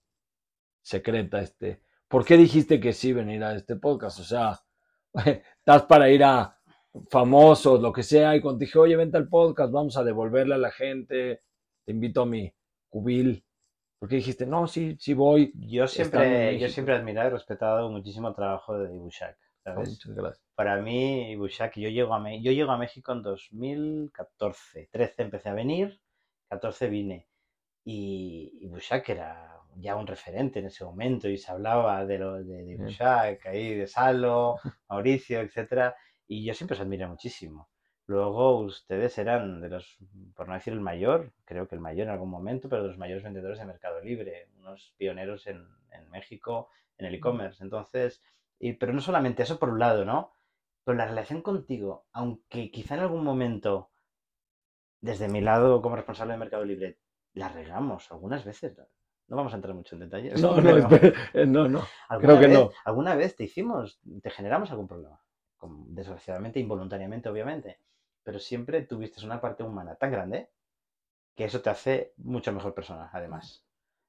[0.81, 4.19] secreta, este, ¿por qué dijiste que sí venir a este podcast?
[4.19, 4.59] O sea,
[5.59, 6.57] estás para ir a
[7.11, 10.57] famosos, lo que sea, y cuando dije, oye, vente al podcast, vamos a devolverle a
[10.57, 11.43] la gente,
[11.85, 12.51] te invito a mi
[12.89, 13.45] cubil.
[13.99, 15.51] ¿Por qué dijiste, no, sí, sí voy?
[15.53, 19.89] Yo siempre, yo siempre he admirado y respetado muchísimo el trabajo de Ibushak, ¿sabes?
[19.89, 20.45] muchas gracias.
[20.55, 24.89] Para mí, Ibushak, yo llego a, Me- yo llego a México en 2014.
[24.91, 26.01] 13 empecé a venir,
[26.49, 27.27] 14 vine.
[27.85, 32.63] Y Ibushak era ya un referente en ese momento y se hablaba de, lo, de,
[32.65, 35.95] de Ibushak, ahí de Salo, Mauricio, etcétera.
[36.27, 37.69] Y yo siempre os admiré muchísimo.
[38.09, 39.97] Luego ustedes eran de los,
[40.35, 42.97] por no decir el mayor, creo que el mayor en algún momento, pero de los
[42.97, 47.63] mayores vendedores de Mercado Libre, unos pioneros en, en México en el e-commerce.
[47.63, 48.21] Entonces,
[48.59, 50.33] y, pero no solamente eso por un lado, ¿no?
[50.83, 53.91] Pero la relación contigo, aunque quizá en algún momento,
[55.01, 56.97] desde mi lado como responsable de Mercado Libre,
[57.33, 58.77] la regamos algunas veces.
[58.77, 58.85] No,
[59.27, 60.41] No vamos a entrar mucho en detalles.
[60.41, 61.81] No, no, pero eh, no, no.
[62.07, 62.71] ¿alguna creo que vez- no.
[62.85, 65.21] ¿Alguna vez te hicimos, te generamos algún problema?
[65.87, 67.79] Desgraciadamente, involuntariamente, obviamente.
[68.29, 70.51] Pero siempre tuviste una parte humana tan grande
[71.35, 73.65] que eso te hace mucho mejor persona, además.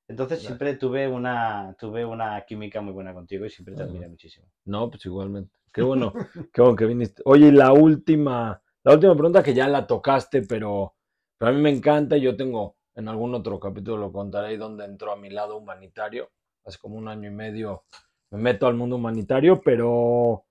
[0.09, 0.47] Entonces Gracias.
[0.47, 4.47] siempre tuve una, tuve una química muy buena contigo y siempre te admiré muchísimo.
[4.67, 5.55] No, pues igualmente.
[5.73, 6.13] Qué bueno,
[6.53, 7.23] qué bueno que viniste.
[7.25, 10.97] Oye, y la última, la última pregunta que ya la tocaste, pero,
[11.39, 14.57] pero a mí me encanta y yo tengo, en algún otro capítulo lo contaré, ahí
[14.59, 16.29] donde entró a mi lado humanitario.
[16.67, 17.85] Hace como un año y medio
[18.31, 20.45] me meto al mundo humanitario, pero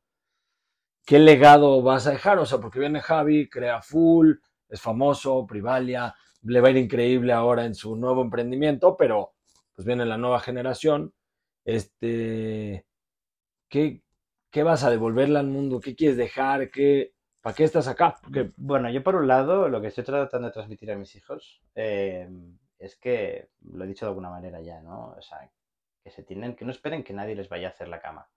[1.05, 2.39] ¿qué legado vas a dejar?
[2.39, 4.33] O sea, porque viene Javi, crea Full,
[4.69, 9.33] es famoso, Privalia, le va a ir increíble ahora en su nuevo emprendimiento, pero
[9.75, 11.13] pues viene la nueva generación.
[11.65, 12.85] Este,
[13.67, 14.03] ¿qué,
[14.49, 15.79] qué vas a devolverle al mundo?
[15.79, 16.69] ¿Qué quieres dejar?
[16.69, 18.17] ¿Qué, ¿Para qué estás acá?
[18.21, 21.61] Porque, Bueno, yo por un lado, lo que estoy tratando de transmitir a mis hijos
[21.75, 22.29] eh,
[22.77, 25.15] es que, lo he dicho de alguna manera ya, ¿no?
[25.17, 25.49] O sea,
[26.03, 28.29] que se tienen, que no esperen que nadie les vaya a hacer la cama,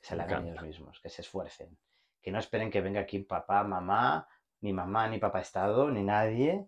[0.00, 1.76] que se la hagan ellos mismos, que se esfuercen,
[2.20, 4.28] que no esperen que venga aquí papá, mamá,
[4.60, 6.66] ni mamá, ni papá Estado, ni nadie,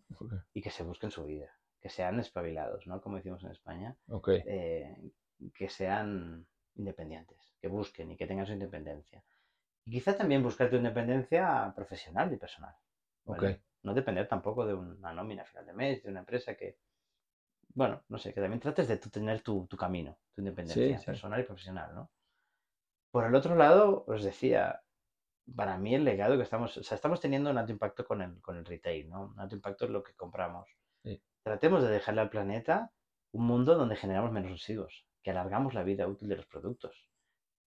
[0.52, 3.00] y que se busquen su vida, que sean espabilados, ¿no?
[3.00, 4.96] Como decimos en España, eh,
[5.54, 9.24] que sean independientes, que busquen y que tengan su independencia.
[9.84, 12.74] Y quizá también buscar tu independencia profesional y personal.
[13.24, 13.62] ¿vale?
[13.82, 16.78] No depender tampoco de una nómina a final de mes, de una empresa que,
[17.74, 21.06] bueno, no sé, que también trates de tú tener tu, tu camino, tu independencia sí.
[21.06, 22.10] personal y profesional, ¿no?
[23.10, 24.82] Por el otro lado, os decía,
[25.54, 28.40] para mí el legado que estamos, o sea, estamos teniendo un alto impacto con el,
[28.40, 29.26] con el retail, ¿no?
[29.26, 30.68] Un alto impacto en lo que compramos.
[31.02, 31.20] Sí.
[31.42, 32.92] Tratemos de dejarle al planeta
[33.32, 37.08] un mundo donde generamos menos residuos, que alargamos la vida útil de los productos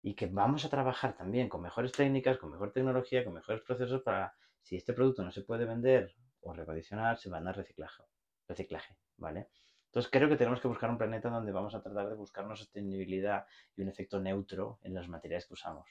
[0.01, 4.01] y que vamos a trabajar también con mejores técnicas, con mejor tecnología, con mejores procesos
[4.01, 8.03] para, si este producto no se puede vender o recondicionar, se van a reciclaje,
[8.47, 9.49] reciclaje, ¿vale?
[9.85, 12.55] Entonces creo que tenemos que buscar un planeta donde vamos a tratar de buscar una
[12.55, 13.45] sostenibilidad
[13.75, 15.87] y un efecto neutro en los materiales que usamos.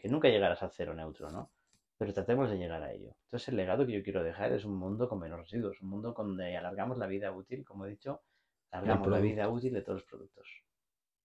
[0.00, 1.50] Que nunca llegarás al cero neutro, ¿no?
[1.96, 3.16] Pero tratemos de llegar a ello.
[3.24, 6.14] Entonces el legado que yo quiero dejar es un mundo con menos residuos, un mundo
[6.16, 8.22] donde alargamos la vida útil, como he dicho,
[8.70, 10.48] alargamos la vida útil de todos los productos.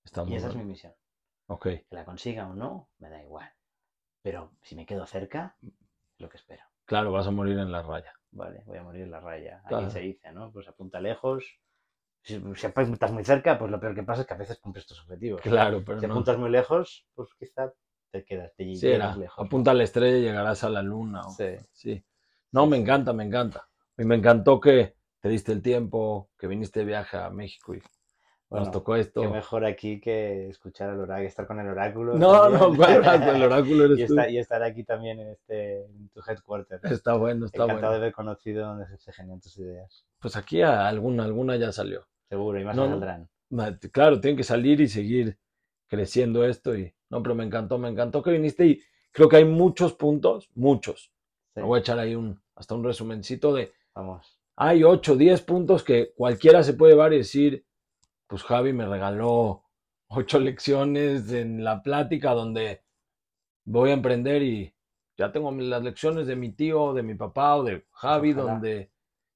[0.03, 0.93] está Y esa es mi misión.
[1.47, 3.51] Ok, Que la consiga o no, me da igual.
[4.23, 5.71] Pero si me quedo cerca, es
[6.19, 6.63] lo que espero.
[6.85, 8.13] claro, vas a morir en la raya.
[8.31, 9.57] Vale, voy a morir en la raya.
[9.59, 9.89] Aquí Claro.
[9.91, 10.51] se dice, ¿no?
[10.51, 11.59] Pues apunta lejos.
[12.23, 14.87] Si, si apuntas muy cerca, pues lo peor que pasa es que a veces cumples
[14.87, 15.41] tus objetivos.
[15.41, 16.13] Claro, pero Si no.
[16.13, 17.71] apuntas muy lejos, pues quizá
[18.13, 19.43] te quedas, te Sí, llegas lejos.
[19.43, 21.23] apunta a la estrella y llegarás a la luna.
[21.35, 21.45] Sí.
[21.71, 22.05] Sí.
[22.51, 23.67] No, me encanta, me encanta.
[23.97, 27.81] Y me encantó que te diste el tiempo, que viniste de viaje a México y
[28.49, 29.21] Bueno, nos tocó esto.
[29.21, 32.13] Qué mejor aquí que escuchar al oráculo, estar con el oráculo.
[32.13, 32.77] No, también.
[33.01, 34.13] no, el oráculo eres y, tú.
[34.13, 36.79] estar, y estar aquí también en, este, en tu headquarter.
[36.83, 37.91] Está bueno, está Encantado bueno.
[37.93, 40.05] de haber conocido donde se, genian tus ideas.
[40.19, 42.05] Pues aquí a- alguna, alguna ya salió.
[42.29, 43.27] Seguro, y más No, saldrán.
[43.91, 45.39] Claro, tiene que salir y seguir
[45.87, 46.75] creciendo esto.
[46.75, 50.49] Y no, pero me encantó, me encantó que viniste y creo que hay muchos puntos,
[50.55, 51.13] muchos.
[51.53, 54.39] Sí, Me voy a echar ahí un, hasta un resumencito de Vamos.
[54.55, 57.67] hay 8, 10 puntos que cualquiera se puede llevar y decir,
[58.25, 59.63] pues Javi me regaló
[60.07, 62.81] ocho lecciones en la plática donde
[63.63, 64.73] voy a emprender y
[65.15, 68.53] ya tengo las lecciones de mi tío, de mi papá o de Javi, ojalá.
[68.53, 68.91] donde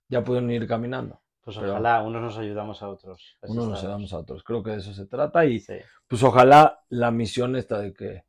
[0.10, 1.22] ya pueden ir caminando.
[1.48, 3.38] Pues Pero- ojalá unos nos ayudamos a otros.
[3.44, 4.44] Unos nos ayudamos a otros.
[4.44, 8.26] Creo que de eso se trata y Sí, pues ojalá la misión esta de que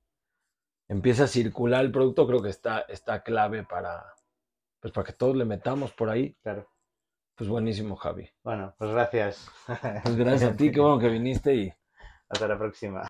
[0.86, 4.04] empiece a circular el producto, creo que está, está clave para,
[4.78, 6.36] pues para que todos le metamos por ahí.
[6.44, 6.68] claro.
[7.34, 8.30] Pues buenísimo, Javi.
[8.44, 9.50] Bueno, pues gracias.
[10.04, 11.72] Pues gracias a ti, qué bueno que viniste y
[12.28, 13.02] Hasta la próxima.